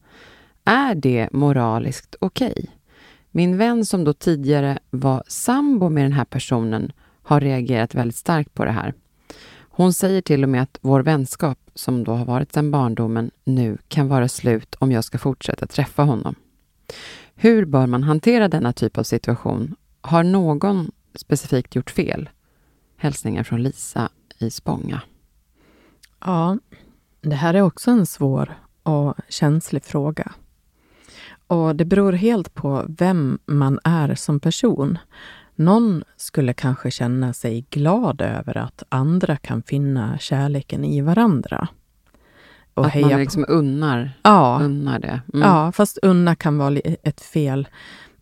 [0.65, 2.67] är det moraliskt okej?
[3.31, 8.55] Min vän som då tidigare var sambo med den här personen har reagerat väldigt starkt
[8.55, 8.95] på det här.
[9.59, 13.79] Hon säger till och med att vår vänskap, som då har varit sedan barndomen, nu
[13.89, 16.35] kan vara slut om jag ska fortsätta träffa honom.
[17.35, 19.75] Hur bör man hantera denna typ av situation?
[20.01, 22.29] Har någon specifikt gjort fel?
[22.97, 25.03] Hälsningar från Lisa i Spånga.
[26.21, 26.59] Ja,
[27.21, 30.33] det här är också en svår och känslig fråga.
[31.47, 34.99] Och det beror helt på vem man är som person.
[35.55, 41.69] Någon skulle kanske känna sig glad över att andra kan finna kärleken i varandra.
[42.75, 45.21] Och att man på- liksom unnar, Ja, unnar det.
[45.35, 45.49] Mm.
[45.49, 47.69] Ja, fast unna kan vara ett fel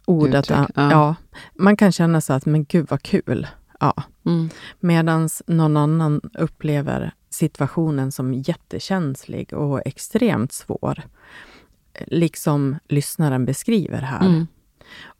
[0.07, 0.35] ord.
[0.35, 0.69] Att, ja.
[0.75, 1.15] ja.
[1.55, 3.47] man kan känna så att, men gud vad kul.
[3.81, 3.95] Ja.
[4.27, 4.49] Mm.
[4.81, 11.03] Medan någon annan upplever situationen som jättekänslig och extremt svår.
[12.07, 14.27] Liksom lyssnaren beskriver här.
[14.27, 14.47] Mm.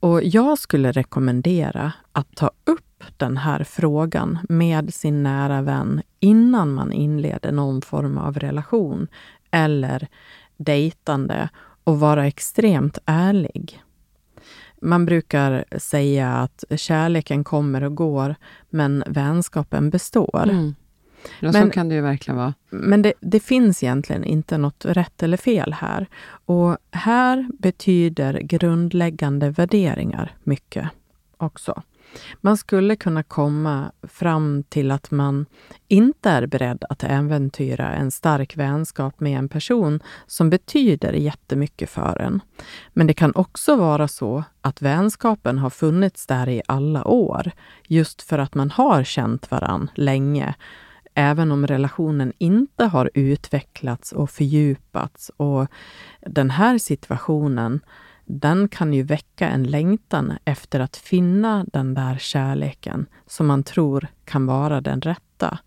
[0.01, 6.75] Och jag skulle rekommendera att ta upp den här frågan med sin nära vän innan
[6.75, 9.09] man inleder någon form av relation
[9.51, 10.09] eller
[10.57, 11.49] dejtande
[11.85, 13.83] och vara extremt ärlig.
[14.83, 18.35] Man brukar säga att kärleken kommer och går,
[18.71, 20.43] men vänskapen består.
[20.43, 20.75] Mm.
[21.41, 22.55] Ja, Men- så kan det ju verkligen vara.
[22.71, 26.07] Men det, det finns egentligen inte något rätt eller fel här.
[26.47, 30.89] Och här betyder grundläggande värderingar mycket
[31.37, 31.83] också.
[32.41, 35.47] Man skulle kunna komma fram till att man
[35.89, 42.21] inte är beredd att äventyra en stark vänskap med en person som betyder jättemycket för
[42.21, 42.43] en.
[42.93, 47.51] Men det kan också vara så att vänskapen har funnits där i alla år,
[47.89, 50.55] just för att man har känt varann länge
[51.15, 55.31] även om relationen inte har utvecklats och fördjupats.
[55.37, 55.67] Och
[56.21, 57.81] den här situationen,
[58.25, 64.07] den kan ju väcka en längtan efter att finna den där kärleken som man tror
[64.25, 65.59] kan vara den rätta.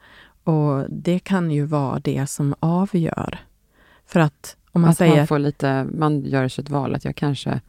[0.43, 3.39] Och det kan ju vara det som avgör.
[4.05, 5.17] För att om man att säger...
[5.17, 7.61] man får lite, man gör sig ett val att jag kanske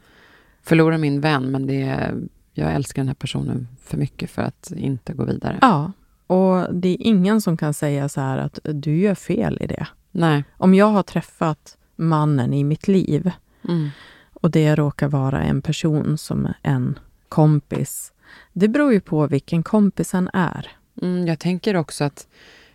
[0.63, 2.15] förlorar min vän, men det är,
[2.53, 5.59] jag älskar den här personen för mycket för att inte gå vidare.
[5.61, 5.93] Ja,
[6.29, 9.87] och det är ingen som kan säga så här att du gör fel i det.
[10.11, 10.45] Nej.
[10.57, 13.31] Om jag har träffat mannen i mitt liv
[13.69, 13.89] Mm.
[14.33, 18.13] och det råkar vara en person som en kompis.
[18.53, 20.71] Det beror ju på vilken kompisen är.
[21.03, 22.27] Mm, jag tänker också att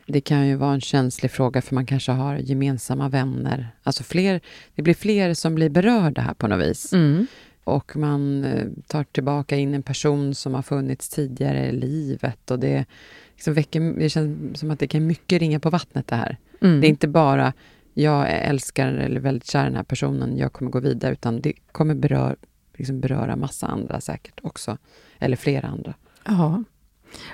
[0.08, 3.68] det kan ju vara en känslig fråga för man kanske har gemensamma vänner.
[3.84, 4.42] Alltså fler,
[4.76, 6.94] det blir fler som blir berörda här på något vis.
[6.94, 7.28] Mm.
[7.64, 12.52] Och man eh, tar tillbaka in en person som har funnits tidigare i livet.
[12.52, 12.86] Och det,
[13.34, 16.38] liksom väcker, det känns som att det kan mycket ringa på vattnet det här.
[16.62, 16.82] Mm.
[16.82, 17.54] Det är inte bara
[17.94, 21.96] jag älskar eller väldigt kär den här personen, jag kommer gå vidare, utan det kommer
[21.96, 22.36] berör,
[22.74, 24.78] liksom beröra massa andra säkert också.
[25.20, 25.94] Eller flera andra.
[26.26, 26.64] Ja.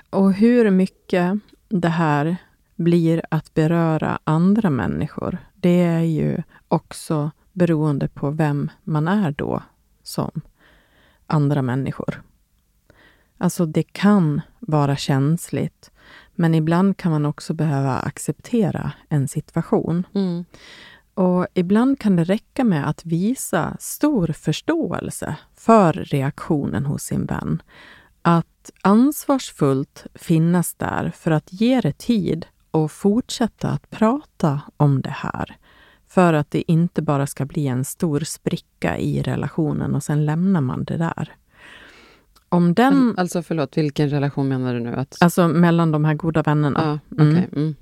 [0.09, 1.39] Och hur mycket
[1.69, 2.35] det här
[2.75, 6.37] blir att beröra andra människor, det är ju
[6.67, 9.63] också beroende på vem man är då
[10.09, 10.41] som
[11.27, 12.21] andra människor.
[13.37, 15.91] Alltså det kan vara känsligt,
[16.35, 20.07] men ibland kan man också behöva acceptera en situation.
[20.15, 20.45] Mm.
[21.13, 27.61] Och ibland kan det räcka med att visa stor förståelse för reaktionen hos sin vän.
[28.21, 35.09] Att ansvarsfullt finnas där för att ge det tid och fortsätta att prata om det
[35.09, 35.57] här.
[36.09, 40.61] För att det inte bara ska bli en stor spricka i relationen och sen lämnar
[40.61, 41.33] man det där.
[42.49, 44.93] Om den, alltså förlåt, vilken relation menar du nu?
[44.95, 46.99] Att, alltså mellan de här goda vännerna.
[47.09, 47.27] ja, okej.
[47.27, 47.49] Mm.
[47.55, 47.75] Mm.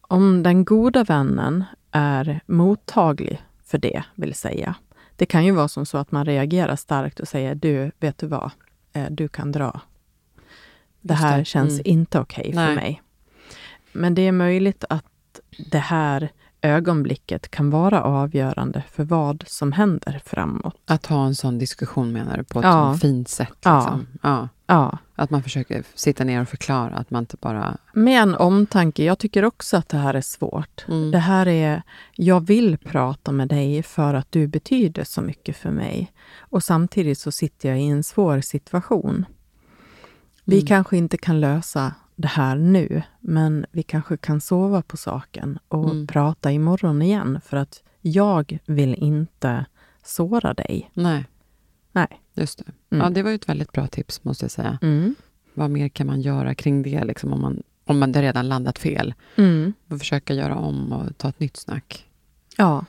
[0.00, 4.74] Om den goda vännen är mottaglig för det, vill säga.
[5.16, 8.26] Det kan ju vara som så att man reagerar starkt och säger du, vet du
[8.26, 8.50] vad,
[8.94, 9.80] Eh, du kan dra.
[11.00, 11.44] Det här det.
[11.44, 11.82] känns Mm.
[11.84, 12.74] inte okej för Nej.
[12.74, 13.02] mig.
[13.92, 16.28] Men det är möjligt att det här
[16.62, 20.76] ögonblicket kan vara avgörande för vad som händer framåt.
[20.86, 22.94] Att ha en sån diskussion menar du, på ett Ja.
[23.00, 23.52] fint sätt?
[23.64, 23.78] Ja.
[23.80, 24.06] Liksom.
[24.22, 24.48] Ja.
[24.66, 27.76] Ja, Att man försöker sitta ner och förklara, att man inte bara...
[27.92, 29.04] med en omtanke.
[29.04, 30.84] Jag tycker också att det här är svårt.
[30.88, 31.10] Mm.
[31.10, 31.82] Det här är,
[32.16, 36.12] jag vill prata med dig för att du betyder så mycket för mig.
[36.38, 39.24] Och samtidigt så sitter jag i en svår situation.
[40.44, 40.66] Vi Mm.
[40.66, 45.90] kanske inte kan lösa det här nu, men vi kanske kan sova på saken och
[45.90, 46.06] Mm.
[46.06, 49.66] prata imorgon igen för att jag vill inte
[50.04, 50.90] såra dig.
[50.94, 51.24] Nej,
[51.92, 52.20] Nej.
[52.34, 52.64] just det.
[52.96, 53.04] Mm.
[53.04, 54.78] Ja, det var ju ett väldigt bra tips, måste jag säga.
[54.82, 55.14] Mm.
[55.54, 59.14] Vad mer kan man göra kring det, liksom, om, man, om man redan landat fel?
[59.36, 59.72] Mm.
[59.88, 62.08] Och försöka göra om och ta ett nytt snack.
[62.56, 62.84] Ja.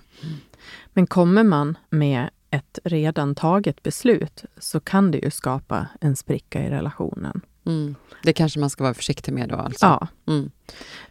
[0.94, 6.64] Men kommer man med ett redan taget beslut så kan det ju skapa en spricka
[6.66, 7.42] i relationen.
[7.66, 7.96] Mm.
[8.24, 9.86] Det kanske man ska vara försiktig med då, alltså?
[9.86, 10.08] Ja.
[10.28, 10.52] Mm.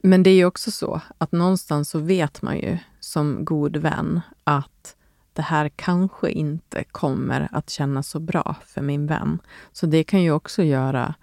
[0.00, 4.20] Men det är ju också så att någonstans så vet man ju som god vän
[4.44, 4.96] att
[5.32, 9.38] det här kanske inte kommer att kännas så bra för min vän.
[9.72, 11.14] Så det kan ju också göra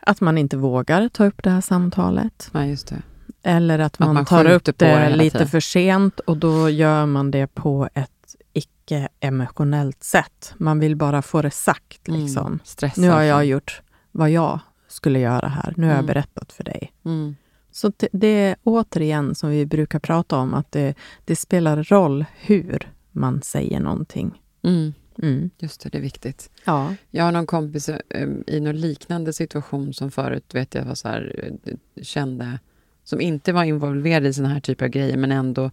[0.00, 2.50] att man inte vågar ta upp det här samtalet.
[2.52, 3.02] Ja, just det.
[3.42, 5.48] Eller att man, man tar upp det, det lite tiden.
[5.48, 10.54] för sent och då gör man det på ett icke-emotionellt sätt.
[10.56, 12.08] Man vill bara få det sagt.
[12.08, 12.60] Liksom.
[12.82, 12.90] Mm.
[12.96, 13.82] Nu har jag gjort
[14.12, 15.74] vad jag skulle göra här.
[15.76, 16.06] Nu har jag Mm.
[16.06, 16.92] berättat för dig.
[17.04, 17.36] Mm.
[17.70, 20.94] Så det- är återigen som vi brukar prata om, att det,
[21.24, 24.42] det spelar roll hur man säger någonting.
[24.62, 24.92] Mm.
[25.22, 25.50] Mm.
[25.58, 26.50] Just det, det är viktigt.
[26.64, 26.94] Ja.
[27.10, 31.08] Jag har någon kompis eh, i någon liknande situation som förut vet jag var så
[31.08, 32.58] här, eh, kände,
[33.04, 35.70] som inte var involverad i såna här typer av grejer, men ändå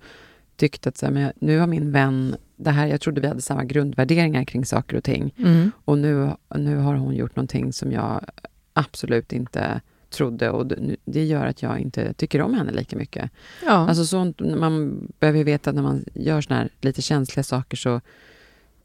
[0.59, 3.41] tyckte att så här, men nu har min vän, det här, jag trodde vi hade
[3.41, 5.71] samma grundvärderingar kring saker och ting, Mm.
[5.85, 8.25] och nu, nu har hon gjort någonting som jag
[8.73, 10.65] absolut inte trodde och
[11.05, 13.31] det- gör att jag inte tycker om henne lika mycket.
[13.65, 13.71] Ja.
[13.71, 18.01] Alltså sånt, man behöver veta att när man gör såna här lite känsliga saker så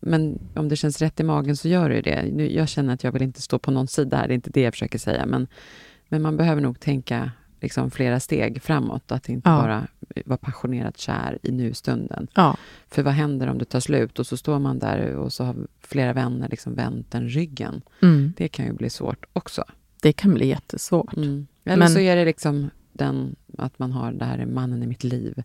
[0.01, 2.23] men om det känns rätt i magen så gör det det.
[2.33, 4.51] Nu, jag känner att jag vill inte stå på någon sida här, det är inte
[4.51, 5.27] det jag försöker säga.
[5.27, 5.47] Men,
[6.09, 7.31] men man behöver nog tänka
[7.65, 9.13] liksom flera steg framåt.
[9.13, 9.57] Att inte Ja.
[9.63, 9.87] bara
[10.27, 12.29] vara passionerat kär i nustunden.
[12.35, 12.57] ja.
[12.89, 15.57] För vad händer om det tar slut och så står man där och så har
[15.81, 17.83] flera vänner liksom vänt en ryggen.
[18.03, 18.33] Mm.
[18.37, 19.65] Det kan ju bli svårt också.
[20.03, 21.17] Det kan bli jättesvårt.
[21.17, 21.47] Mm.
[21.65, 24.87] Eller Men- så är det liksom den, att man har det här är mannen i
[24.87, 25.43] mitt liv.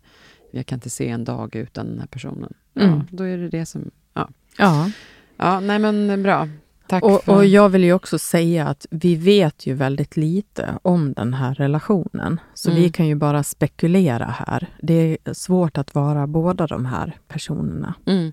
[0.52, 2.54] Jag kan inte se en dag utan den här personen.
[2.74, 3.02] Ja, Mm.
[3.12, 3.92] då är det det som...
[4.14, 4.92] Ja, Ja.
[5.38, 6.48] ja nej men bra.
[6.90, 7.36] Tack Och, för...
[7.36, 11.54] och jag vill ju också säga att vi vet ju väldigt lite om den här
[11.56, 12.40] relationen.
[12.54, 12.82] Så Mm.
[12.84, 14.68] vi kan ju bara spekulera här.
[14.82, 17.94] Det är svårt att vara båda de här personerna.
[18.06, 18.32] Mm.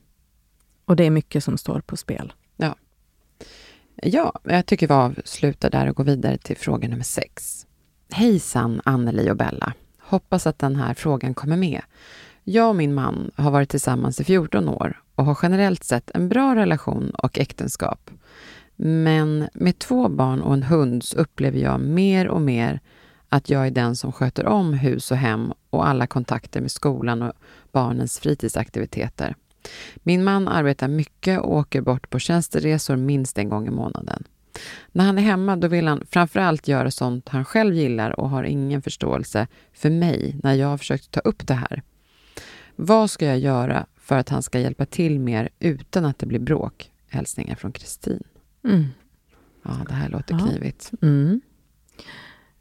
[0.85, 2.33] Och det är mycket som står på spel.
[4.03, 7.67] Ja, jag tycker vi avslutar där och går vidare till fråga nummer sex.
[8.13, 9.73] Hejsan Anneli och Bella.
[9.99, 11.81] Hoppas att den här frågan kommer med.
[12.49, 16.29] Jag och min man har varit tillsammans i 14 år och har generellt sett en
[16.29, 18.11] bra relation och äktenskap.
[18.77, 22.81] Men med två barn och en hund så upplever jag mer och mer
[23.29, 27.23] att jag är den som sköter om hus och hem och alla kontakter med skolan
[27.23, 27.33] och
[27.73, 29.35] barnens fritidsaktiviteter.
[29.97, 34.25] Min man arbetar mycket och åker bort på tjänsteresor minst en gång i månaden.
[34.93, 38.45] När han är hemma då vill han framförallt göra sånt han själv gillar och har
[38.45, 41.83] ingen förståelse för mig när jag har försökt ta upp det här.
[42.77, 46.39] Vad ska jag göra för att han ska hjälpa till mer utan att det blir
[46.39, 46.91] bråk?
[47.09, 48.23] Hälsningar från Kristin.
[48.65, 48.85] Mm.
[49.63, 50.47] Ja, det här låter Ja.
[50.47, 50.93] knivigt.
[51.03, 51.41] Mm.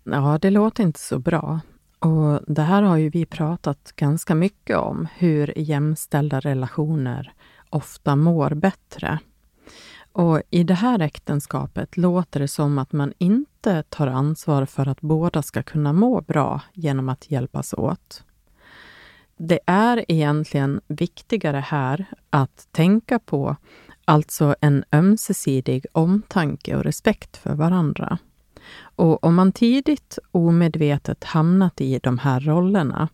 [0.04, 1.60] Ja, det låter inte så bra.
[2.00, 7.34] Och det här har ju vi pratat ganska mycket om, hur jämställda relationer
[7.70, 9.20] ofta mår bättre.
[10.12, 15.02] Och i det här äktenskapet låter det som att man inte tar ansvar för att
[15.02, 18.24] båda ska kunna må bra genom att hjälpas åt.
[19.38, 23.56] Det är egentligen viktigare här att tänka på
[24.06, 28.18] alltså en ömsesidig omtanke och respekt för varandra.
[28.80, 33.10] Och om man tidigt omedvetet hamnat i de här rollerna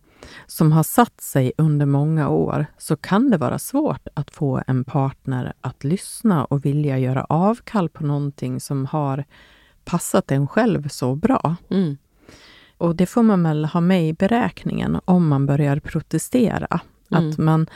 [0.46, 4.84] som har satt sig under många år så kan det vara svårt att få en
[4.84, 9.24] partner att lyssna och vilja göra avkall på någonting som har
[9.84, 11.56] passat en själv så bra.
[11.70, 11.96] Mm.
[12.82, 16.80] Och det får man väl ha med i beräkningen om man börjar protestera.
[17.10, 17.30] Mm.
[17.30, 17.66] Att man,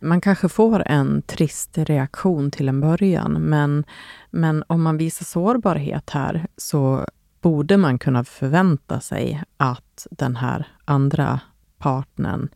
[0.00, 3.84] man kanske får en trist reaktion till en början, men,
[4.30, 7.06] men om man visar sårbarhet här så
[7.40, 11.40] borde man kunna förvänta sig att den här andra
[11.78, 12.48] partnern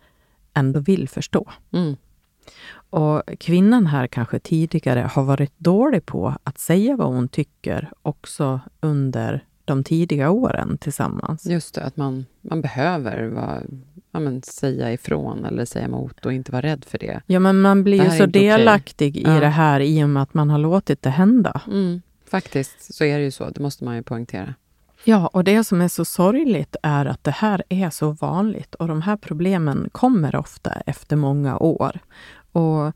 [0.54, 1.50] ändå vill förstå.
[1.72, 1.96] Mm.
[2.90, 8.60] Och kvinnan här kanske tidigare har varit dålig på att säga vad hon tycker också
[8.80, 11.46] under de tidiga åren tillsammans.
[11.46, 13.62] Just det, att man, man behöver vara,
[14.12, 17.20] ja, men, säga ifrån eller säga emot och inte vara rädd för det.
[17.26, 19.40] Ja, men man blir ju så delaktig i Ja.
[19.40, 21.60] det här i och med att man har låtit det hända.
[21.66, 22.02] Mm.
[22.30, 24.54] Faktiskt så är det ju så, det måste man ju poängtera.
[25.04, 28.88] Ja, och det som är så sorgligt är att det här är så vanligt och
[28.88, 31.98] de här problemen kommer ofta efter många år.
[32.52, 32.92] Och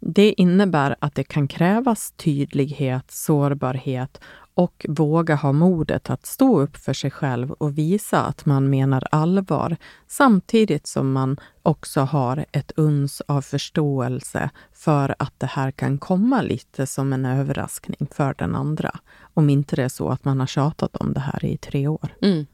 [0.00, 4.20] det innebär att det kan krävas tydlighet, sårbarhet
[4.56, 9.06] och våga ha modet att stå upp för sig själv och visa att man menar
[9.10, 9.76] allvar
[10.06, 16.42] samtidigt som man också har ett uns av förståelse för att det här kan komma
[16.42, 18.98] lite som en överraskning för den andra.
[19.34, 22.08] Om inte det är så att man har tjatat om det här i tre år.
[22.22, 22.46] Mm.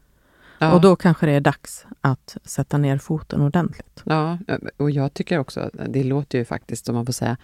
[0.59, 0.73] Ja.
[0.73, 4.03] Och då kanske det är dags att sätta ner foten ordentligt.
[4.05, 4.39] Ja,
[4.77, 7.37] och jag tycker också, att det låter ju faktiskt, om man får säga,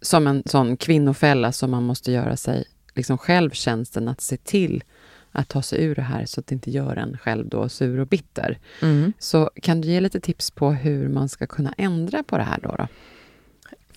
[0.00, 2.64] som en sån kvinnofälla som man måste göra sig
[2.94, 4.84] liksom själv tjänsten att se till
[5.32, 8.00] att ta sig ur det här så att det inte gör en själv då sur
[8.00, 8.58] och bitter.
[8.82, 9.12] Mm.
[9.18, 12.60] Så kan du ge lite tips på hur man ska kunna ändra på det här
[12.62, 12.74] då?
[12.78, 12.86] då?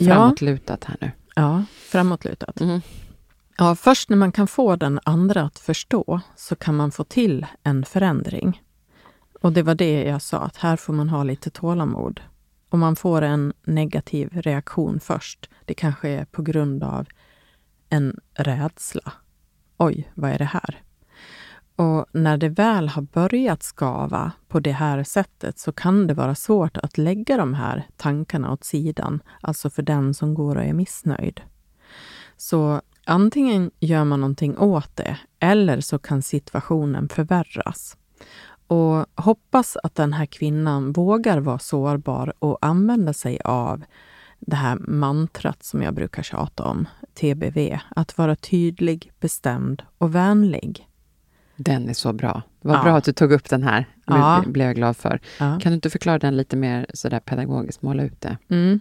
[0.05, 1.11] Framåtlutat här nu.
[1.35, 2.61] Ja, framåtlutat.
[2.61, 2.81] Mm.
[3.57, 7.45] Ja, först när man kan få den andra att förstå så kan man få till
[7.63, 8.61] en förändring.
[9.41, 12.21] Och det var det jag sa, att här får man ha lite tålamod.
[12.69, 17.07] Om man får en negativ reaktion först, det kanske är på grund av
[17.89, 19.13] en rädsla.
[19.77, 20.81] Oj, vad är det här?
[21.75, 26.35] Och när det väl har börjat skava på det här sättet så kan det vara
[26.35, 30.73] svårt att lägga de här tankarna åt sidan, alltså för den som går och är
[30.73, 31.41] missnöjd.
[32.37, 37.97] Så antingen gör man någonting åt det eller så kan situationen förvärras.
[38.67, 43.83] Och hoppas att den här kvinnan vågar vara sårbar och använda sig av
[44.39, 50.87] det här mantrat som jag brukar tjata om, TBV, att vara tydlig, bestämd och vänlig.
[51.55, 52.41] Den är så bra.
[52.61, 52.83] Var Ja.
[52.83, 53.79] bra att du tog upp den här.
[53.95, 54.43] Det Ja.
[54.47, 55.19] blev jag glad för.
[55.39, 55.59] Ja.
[55.61, 58.37] Kan du inte förklara den lite mer sådär pedagogiskt, måla ut det?
[58.49, 58.79] Mm.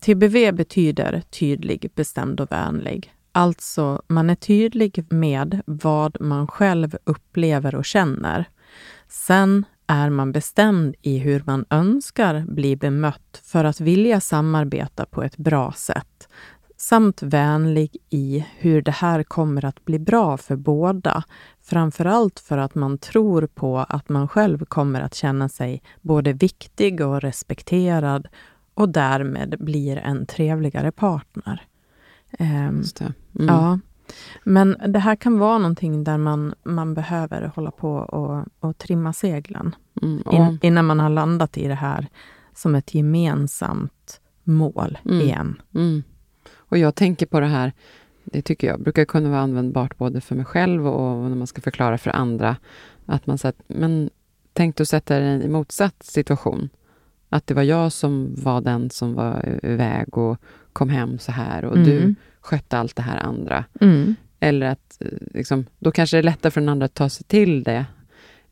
[0.00, 3.12] TBV betyder tydlig, bestämd och vänlig.
[3.32, 8.44] Alltså, man är tydlig med vad man själv upplever och känner.
[9.08, 15.22] Sen är man bestämd i hur man önskar bli bemött för att vilja samarbeta på
[15.22, 16.28] ett bra sätt.
[16.76, 21.24] Samt vänlig i hur det här kommer att bli bra för båda.
[21.62, 27.00] Framförallt för att man tror på att man själv kommer att känna sig både viktig
[27.00, 28.28] och respekterad
[28.74, 31.66] och därmed blir en trevligare partner.
[32.38, 32.44] Det.
[32.44, 32.84] Mm.
[33.32, 33.78] Ja.
[34.44, 39.12] Men det här kan vara någonting där man, man behöver hålla på och, och trimma
[39.12, 40.20] seglen Mm.
[40.20, 42.06] Och, in, innan man har landat i det här
[42.54, 45.20] som ett gemensamt mål Mm.
[45.20, 45.60] igen.
[45.74, 46.02] mm.
[46.56, 47.72] och jag tänker på det här,
[48.24, 51.60] det tycker jag brukar kunna vara användbart både för mig själv och när man ska
[51.60, 52.56] förklara för andra.
[53.06, 54.10] Att man säger, men
[54.52, 56.68] tänk att sätta dig i motsatt situation.
[57.28, 60.36] Att det var jag som var den som var iväg och
[60.72, 62.14] kom hem så här och du Mm.
[62.44, 63.64] Skötte allt det här andra.
[63.80, 64.14] Mm.
[64.40, 67.26] Eller att eh, liksom, då kanske det är lättare för den andra att ta sig
[67.26, 67.86] till det.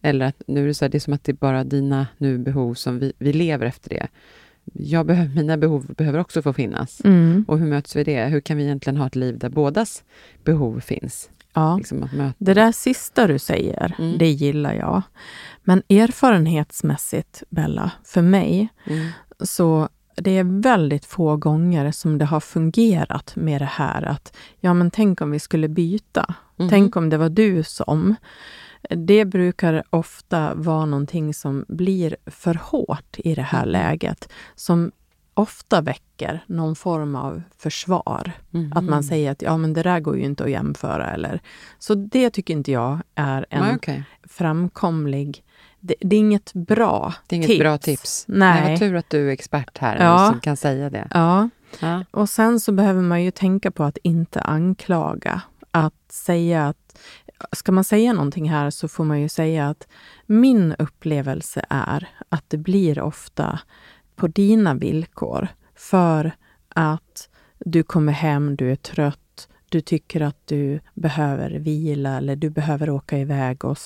[0.03, 2.07] Eller att nu är det så här, det är som att det är bara dina
[2.18, 4.09] nu behov som vi, vi lever efter det.
[4.72, 7.01] Jag behöver, mina behov behöver också få finnas.
[7.05, 7.45] Mm.
[7.49, 8.24] Och hur möts vi det?
[8.24, 10.05] Hur kan vi egentligen ha ett liv där bådas
[10.45, 11.30] behov finns?
[11.55, 11.76] Ja.
[11.76, 12.34] Liksom att möta.
[12.38, 14.18] Det där sista du säger, Mm.
[14.18, 15.03] det gillar jag.
[15.64, 19.09] Men erfarenhetsmässigt, Bella, för mig, Mm.
[19.40, 24.75] så det är väldigt få gånger som det har fungerat med det här att ja,
[24.75, 26.35] men tänk om vi skulle byta.
[26.57, 26.69] Mhm.
[26.69, 28.15] Tänk om det var du som.
[28.91, 33.73] Det brukar ofta vara någonting som blir för hårt i det här Mhm.
[33.73, 34.93] läget, som
[35.35, 38.33] ofta väcker någon form av försvar.
[38.51, 38.73] Mhm.
[38.75, 41.11] Att man säger att ja, men det där går ju inte att jämföra.
[41.11, 41.41] Eller.
[41.79, 44.05] Så det tycker inte jag är en okej.
[44.25, 45.45] framkomlig...
[45.85, 47.61] Det, det är inget bra Det är inget tips.
[47.61, 48.24] bra tips.
[48.28, 48.70] Nej.
[48.70, 50.28] vad tur att du är expert här Ja.
[50.30, 51.09] som kan säga det.
[51.11, 51.49] Ja,
[51.80, 52.05] Ja.
[52.11, 55.43] och sen så behöver man ju tänka på att inte anklaga.
[55.70, 56.99] Att säga att,
[57.53, 59.87] ska man säga någonting här så får man ju säga att
[60.26, 63.59] min upplevelse är att det blir ofta
[64.16, 65.49] på dina villkor.
[65.76, 66.33] För
[66.68, 67.28] att
[67.59, 72.91] du kommer hem, du är trött, du tycker att du behöver vila eller du behöver
[72.91, 73.78] åka iväg och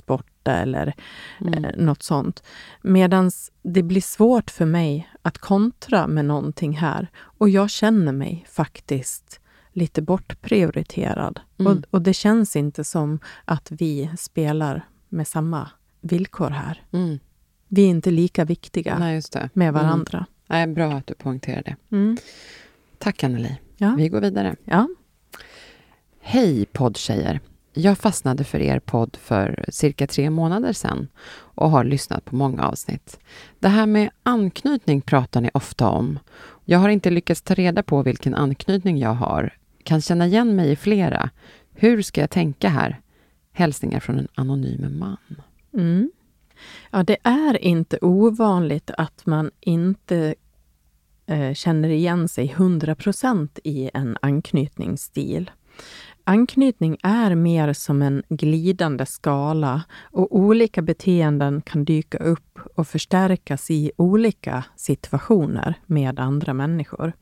[0.46, 0.94] sporta eller
[1.40, 1.64] Mm.
[1.64, 2.42] eh, något sånt.
[2.82, 3.30] Medan
[3.62, 7.08] det blir svårt för mig att kontra med någonting här.
[7.38, 9.40] Och jag känner mig faktiskt
[9.72, 11.40] lite bortprioriterad.
[11.58, 11.72] Mm.
[11.72, 15.70] Och, och det känns inte som att vi spelar med samma
[16.02, 16.82] villkor här.
[16.92, 17.18] Mm.
[17.68, 19.22] Vi är inte lika viktiga Nej,
[19.52, 19.74] med Mm.
[19.74, 20.26] varandra.
[20.48, 21.76] Nej, bra att du poängterar det.
[21.96, 22.16] Mm.
[22.98, 23.56] Tack Anneli.
[23.78, 23.94] Ja.
[23.98, 24.56] Vi går vidare.
[24.64, 24.88] Ja.
[26.20, 27.40] Hej poddtjejer!
[27.78, 31.08] Jag fastnade för er podd för cirka tre månader sedan
[31.38, 33.18] och har lyssnat på många avsnitt.
[33.58, 36.18] Det här med anknytning pratar ni ofta om.
[36.64, 39.54] Jag har inte lyckats ta reda på vilken anknytning jag har.
[39.82, 41.30] Kan känna igen mig i flera.
[41.74, 43.00] Hur ska jag tänka här?
[43.52, 45.36] Hälsningar från en anonym man.
[45.74, 46.10] Mm.
[46.90, 50.34] Ja, det är inte ovanligt att man inte
[51.26, 55.50] eh, känner igen sig 100 procent i en anknytningsstil.
[56.28, 63.70] Anknytning är mer som en glidande skala och olika beteenden kan dyka upp och förstärkas
[63.70, 67.12] i olika situationer med andra människor.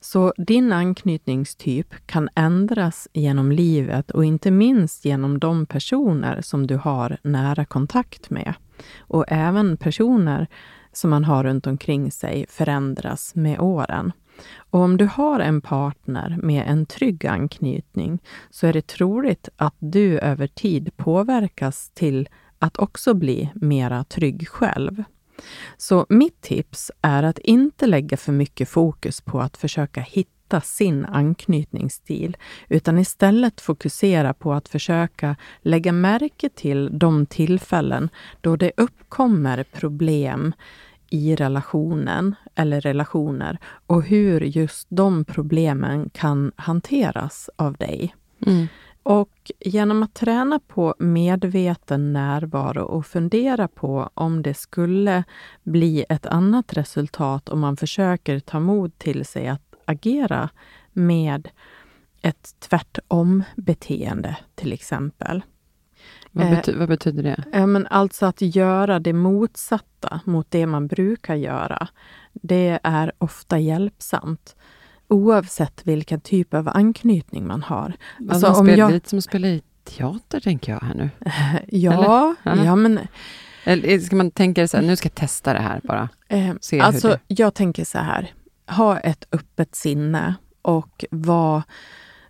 [0.00, 6.76] Så din anknytningstyp kan ändras genom livet och inte minst genom de personer som du
[6.76, 8.54] har nära kontakt med.
[8.98, 10.46] Och även personer
[10.92, 14.12] som man har runt omkring sig förändras med åren.
[14.56, 18.18] Och om du har en partner med en trygg anknytning
[18.50, 22.28] så är det troligt att du över tid påverkas till
[22.58, 25.04] att också bli mera trygg själv.
[25.76, 31.04] Så mitt tips är att inte lägga för mycket fokus på att försöka hitta sin
[31.04, 32.36] anknytningsstil,
[32.68, 38.08] utan istället fokusera på att försöka lägga märke till de tillfällen
[38.40, 40.52] då det uppkommer problem
[41.12, 48.14] i relationen eller relationer och hur just de problemen kan hanteras av dig.
[48.46, 48.66] Mm.
[49.02, 55.24] Och genom att träna på medveten närvaro och fundera på om det skulle
[55.62, 60.48] bli ett annat resultat om man försöker ta mod till sig att agera
[60.92, 61.48] med
[62.22, 65.42] ett tvärtom-beteende till exempel.
[66.32, 67.44] Vad, Eh, bety- vad betyder det?
[67.52, 71.88] Ja, men alltså att göra det motsatta mot det man brukar göra,
[72.32, 74.56] det är ofta hjälpsamt.
[75.08, 77.92] Oavsett vilken typ av anknytning man har.
[78.30, 81.10] Alltså, Alltså, om spel, jag- Lite som att spela i teater, tänker jag här nu.
[81.68, 82.64] Ja, Eller?
[82.64, 83.00] ja men
[83.64, 86.08] Eller ska man tänka så här, nu ska jag testa det här bara?
[86.28, 88.32] Eh, Se hur alltså, det- jag tänker så här.
[88.66, 91.62] Ha ett öppet sinne och var,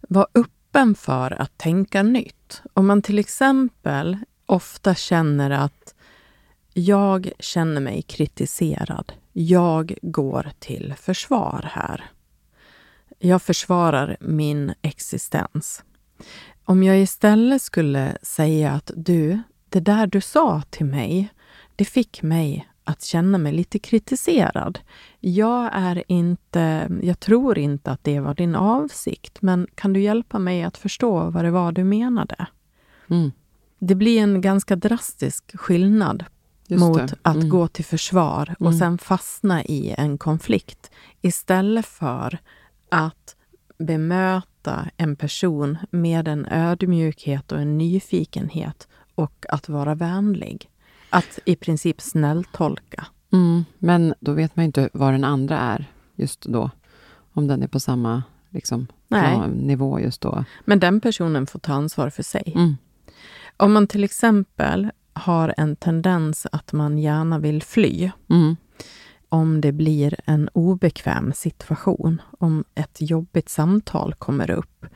[0.09, 0.53] var öppen
[0.95, 2.63] för att tänka nytt.
[2.73, 5.95] Om man till exempel ofta känner att
[6.73, 9.13] jag känner mig kritiserad.
[9.33, 12.11] Jag går till försvar här.
[13.19, 15.83] Jag försvarar min existens.
[16.65, 21.29] Om jag istället skulle säga att du, det där du sa till mig,
[21.77, 24.79] det fick mig att känna mig lite kritiserad.
[25.21, 30.39] Jag är inte, jag tror inte att det var din avsikt, men kan du hjälpa
[30.39, 32.47] mig att förstå vad det var du menade?
[33.11, 33.31] Mm.
[33.79, 36.25] Det blir en ganska drastisk skillnad
[36.67, 37.15] Just mot det.
[37.23, 37.49] att Mm.
[37.49, 38.79] gå till försvar och Mm.
[38.79, 42.39] sen fastna i en konflikt istället för
[42.89, 43.37] att
[43.79, 50.69] bemöta en person med en ödmjukhet och en nyfikenhet och att vara vänlig.
[51.13, 53.07] Att i princip snälltolka.
[53.33, 56.71] Mm, men då vet man ju inte vad den andra är just då.
[57.33, 60.45] Om den är på samma liksom, plan- nivå just då.
[60.65, 62.53] Men den personen får ta ansvar för sig.
[62.57, 62.77] Mm.
[63.57, 68.57] Om man till exempel har en tendens att man gärna vill fly Mm.
[69.29, 74.87] om det blir en obekväm situation, om ett jobbigt samtal kommer upp.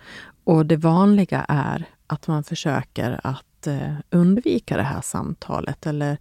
[0.45, 6.17] Och det vanliga är att man försöker att eh, undvika det här samtalet eller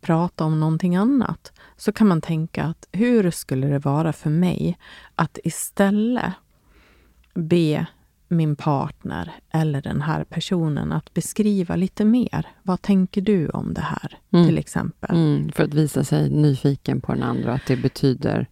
[0.00, 1.52] prata om någonting annat.
[1.76, 4.78] Så kan man tänka att hur skulle det vara för mig
[5.14, 6.32] att istället
[7.34, 7.86] be
[8.28, 12.46] min partner eller den här personen att beskriva lite mer.
[12.62, 14.46] Vad tänker du om det här, Mm.
[14.46, 15.16] till exempel?
[15.16, 18.46] Mm, för att visa sig nyfiken på den andra, att det betyder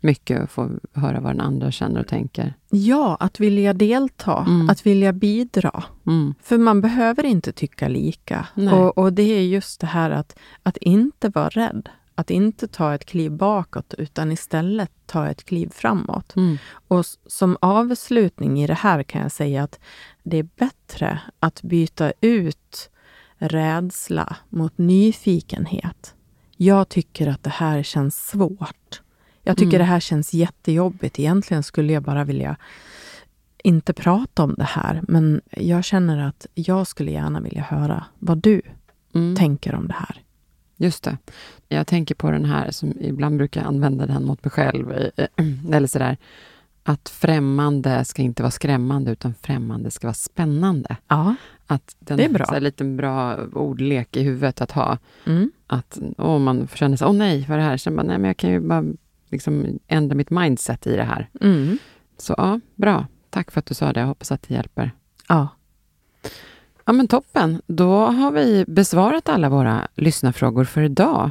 [0.00, 2.54] mycket att få höra vad den andra känner och tänker.
[2.70, 4.70] Ja, att vilja delta, Mm.
[4.70, 5.84] att vilja bidra.
[6.06, 6.34] Mm.
[6.42, 8.46] För man behöver inte tycka lika.
[8.72, 11.88] Och, och det är just det här att, att inte vara rädd.
[12.14, 16.36] Att inte ta ett kliv bakåt, utan istället ta ett kliv framåt.
[16.36, 16.58] Mm.
[16.88, 19.80] Och som avslutning i det här kan jag säga att
[20.22, 22.90] det är bättre att byta ut
[23.38, 26.14] rädsla mot nyfikenhet.
[26.56, 29.02] Jag tycker att det här känns svårt.
[29.48, 29.78] Jag tycker Mm.
[29.78, 31.18] det här känns jättejobbigt.
[31.18, 32.56] Egentligen skulle jag bara vilja
[33.64, 38.38] inte prata om det här, men jag känner att jag skulle gärna vilja höra vad
[38.38, 38.62] du
[39.14, 39.36] Mm.
[39.36, 40.22] tänker om det här.
[40.76, 41.16] Just det.
[41.68, 45.28] Jag tänker på den här, som ibland brukar jag använda den mot mig själv, eh,
[45.72, 46.16] eller sådär,
[46.82, 50.96] att främmande ska inte vara skrämmande, utan främmande ska vara spännande.
[51.08, 51.34] Ja.
[51.66, 52.58] Att den, Det är bra.
[52.58, 54.98] Liten bra ordlek i huvudet att ha.
[55.26, 55.50] Mm.
[55.66, 57.76] Att åh, man känner sig, åh nej, vad är det här?
[57.76, 58.84] Sen bara, nej, men jag kan ju bara
[59.32, 61.28] liksom ändra mitt mindset i det här.
[61.40, 61.78] Mm.
[62.18, 63.06] Så ja, bra.
[63.30, 64.00] Tack för att du sa det.
[64.00, 64.90] Jag hoppas att det hjälper.
[65.28, 65.48] Ja.
[66.84, 67.62] Ja, men toppen.
[67.66, 71.30] Då har vi besvarat alla våra lyssnarfrågor för idag.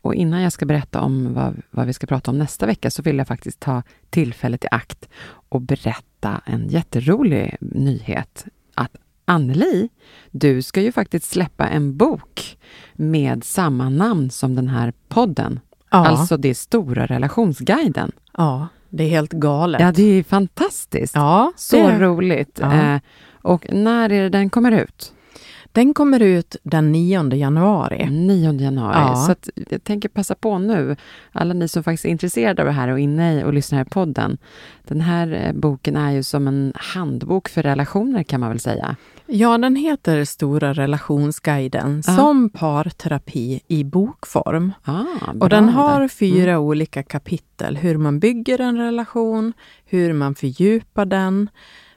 [0.00, 3.02] Och innan jag ska berätta om vad, vad vi ska prata om nästa vecka så
[3.02, 5.08] vill jag faktiskt ta tillfället i akt
[5.48, 8.44] och berätta en jätterolig nyhet.
[8.74, 9.88] Att Anneli,
[10.30, 12.58] du ska ju faktiskt släppa en bok
[12.92, 15.60] med samma namn som den här podden.
[15.92, 16.06] Ja.
[16.06, 18.12] Alltså det är Stora relationsguiden.
[18.36, 19.80] ja, det är helt galet.
[19.80, 21.14] Ja, det är fantastiskt.
[21.14, 22.58] Ja, Så roligt.
[22.62, 22.72] Ja.
[22.94, 23.00] Eh,
[23.42, 25.12] och när är det den kommer ut?
[25.72, 28.10] Den kommer ut den 9 januari.
[28.10, 28.96] 9 januari.
[28.98, 29.14] Ja.
[29.16, 30.96] Så att jag tänker passa på nu,
[31.32, 33.86] alla ni som faktiskt är intresserade av det här och inne i och lyssnar här
[33.86, 34.38] i podden.
[34.86, 38.96] Den här eh, boken är ju som en handbok för relationer kan man väl säga.
[39.26, 42.12] Ja, den heter Stora relationsguiden Ja.
[42.16, 44.72] som parterapi i bokform.
[44.84, 45.04] Ah,
[45.40, 46.62] Och den har fyra Mm.
[46.62, 47.76] olika kapitel.
[47.76, 49.52] Hur man bygger en relation,
[49.84, 51.48] hur man fördjupar den,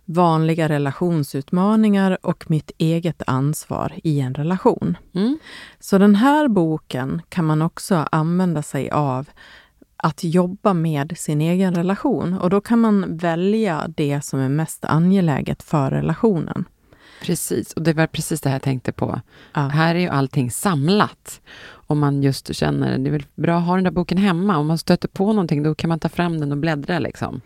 [0.05, 4.97] vanliga relationsutmaningar och mitt eget ansvar i en relation.
[5.13, 5.39] Mm.
[5.79, 9.29] Så den här boken kan man också använda sig av
[9.97, 14.85] att jobba med sin egen relation och då kan man välja det som är mest
[14.85, 16.65] angeläget för relationen.
[17.21, 19.21] Precis, och det var precis det här jag tänkte på.
[19.53, 19.61] Ja.
[19.61, 21.41] Här är ju allting samlat.
[21.67, 24.57] Om man just känner, det är väl bra att ha den där boken hemma.
[24.57, 27.41] Om man stöter på någonting, då kan man ta fram den och bläddra liksom.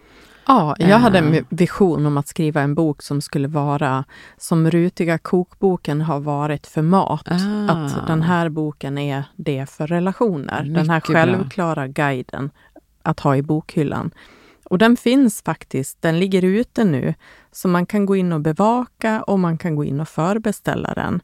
[0.49, 4.05] Ja, jag hade en vision om att skriva en bok som skulle vara
[4.37, 7.27] som Rutiga kokboken har varit för mat.
[7.31, 7.71] Ah.
[7.71, 10.63] Att den här boken är det för relationer.
[10.63, 11.15] den här Mycket bra.
[11.15, 12.49] självklara guiden
[13.03, 14.11] att ha i bokhyllan.
[14.63, 17.13] Och den finns faktiskt, den ligger ute nu,
[17.51, 21.21] så man kan gå in och bevaka och man kan gå in och förbeställa den.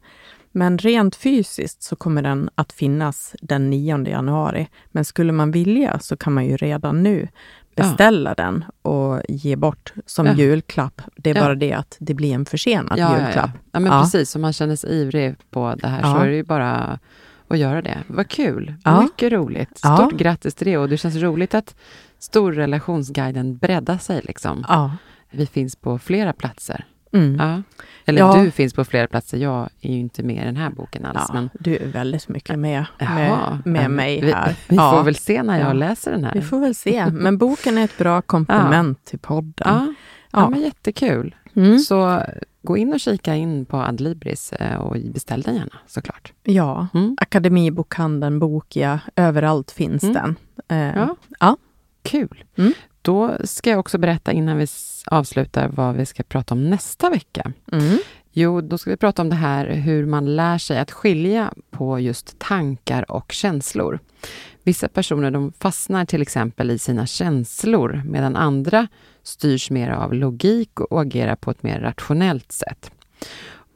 [0.52, 4.68] Men rent fysiskt så kommer den att finnas den 9 januari.
[4.92, 7.28] Men skulle man vilja så kan man ju redan nu
[7.76, 8.36] beställa ja.
[8.44, 10.34] den och ge bort som ja.
[10.34, 11.02] julklapp.
[11.16, 11.42] Det är ja.
[11.42, 13.50] bara det att det blir en försenad julklapp.
[13.72, 14.36] Ja, men precis.
[14.36, 17.00] Om man känner sig ivrig på det här så är det ju bara
[17.48, 17.98] att göra det.
[18.08, 18.74] Vad kul!
[19.02, 19.78] Mycket roligt.
[19.78, 21.76] Stort grattis till det och det känns roligt att
[22.20, 24.22] Storrelationsguiden breddar sig.
[24.24, 24.66] Liksom.
[25.32, 26.86] Vi finns på flera platser.
[27.16, 27.36] Mm.
[27.40, 27.62] Ja.
[28.06, 28.36] Eller ja.
[28.36, 29.38] du finns på flera platser.
[29.38, 31.26] Jag är ju inte med i den här boken alls.
[31.28, 31.50] Ja, men...
[31.54, 34.50] Du är väldigt mycket med, med, med mig här.
[34.50, 36.34] Vi, vi får väl se när jag läser den här.
[36.34, 37.06] Vi får väl se.
[37.12, 39.96] Men boken är ett bra komplement till podden.
[40.32, 41.36] Ja, men jättekul.
[41.56, 41.80] Mm.
[41.80, 42.22] Så
[42.62, 46.34] gå in och kika in på Adlibris eh, och beställ den gärna såklart.
[46.44, 47.18] Ja, mm.
[47.22, 50.14] Akademibokhandeln, Bokia, överallt finns mm.
[50.14, 50.36] den.
[50.68, 51.16] Eh, ja.
[51.40, 51.58] ja.
[52.04, 52.44] Kul.
[52.56, 52.74] Mm.
[53.02, 54.68] Då ska jag också berätta innan vi
[55.08, 57.52] avslutar vad vi ska prata om nästa vecka.
[57.72, 57.98] Mm.
[58.32, 62.00] Jo, då ska vi prata om det här hur man lär sig att skilja på
[62.00, 64.00] just tankar och känslor.
[64.64, 68.88] Vissa personer de fastnar till exempel i sina känslor medan andra
[69.24, 72.92] styrs mer av logik och agerar på ett mer rationellt sätt.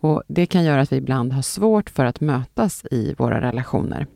[0.01, 4.07] Och Det kan göra att vi ibland har svårt för att mötas i våra relationer.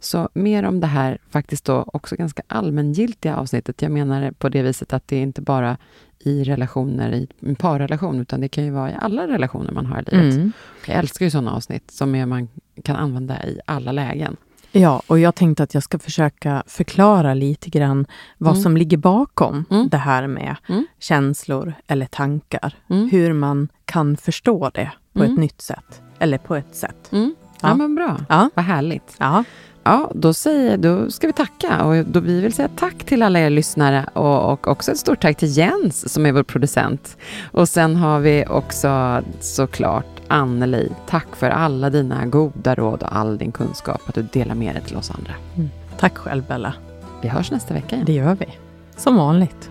[0.00, 3.82] Så mer om det här faktiskt då också ganska allmängiltiga avsnittet.
[3.82, 5.76] Jag menar på det viset att det är inte bara
[6.22, 10.00] i relationer, i en parrelation, utan det kan ju vara i alla relationer man har
[10.00, 10.34] i livet.
[10.34, 10.52] Mm.
[10.86, 12.48] Jag älskar ju sådana avsnitt som man
[12.84, 14.36] kan använda i alla lägen.
[14.72, 18.06] Ja, och jag tänkte att jag ska försöka förklara lite grann
[18.38, 18.62] vad mm.
[18.62, 19.88] som ligger bakom mm.
[19.88, 20.86] det här med mm.
[20.98, 22.74] känslor eller tankar.
[22.90, 23.08] Mm.
[23.10, 25.40] Hur man kan förstå det på ett mm.
[25.40, 27.08] nytt sätt, eller på ett sätt.
[27.10, 27.30] Ja.
[27.60, 28.20] ja, men bra.
[28.28, 28.50] Ja.
[28.54, 29.16] Vad härligt.
[29.18, 29.44] Ja.
[29.84, 31.84] Ja, då, säger, då ska vi tacka.
[31.84, 35.22] Och då vi vill säga tack till alla er lyssnare och, och också ett stort
[35.22, 37.16] tack till Jens som är vår producent.
[37.52, 40.92] Och sen har vi också såklart Anneli.
[41.06, 44.82] Tack för alla dina goda råd och all din kunskap, att du delar med dig
[44.82, 45.34] till oss andra.
[45.56, 45.70] Mm.
[45.98, 46.74] Tack själv Bella.
[47.22, 48.06] Vi hörs nästa vecka igen.
[48.06, 48.46] Det gör vi.
[48.96, 49.70] Som vanligt.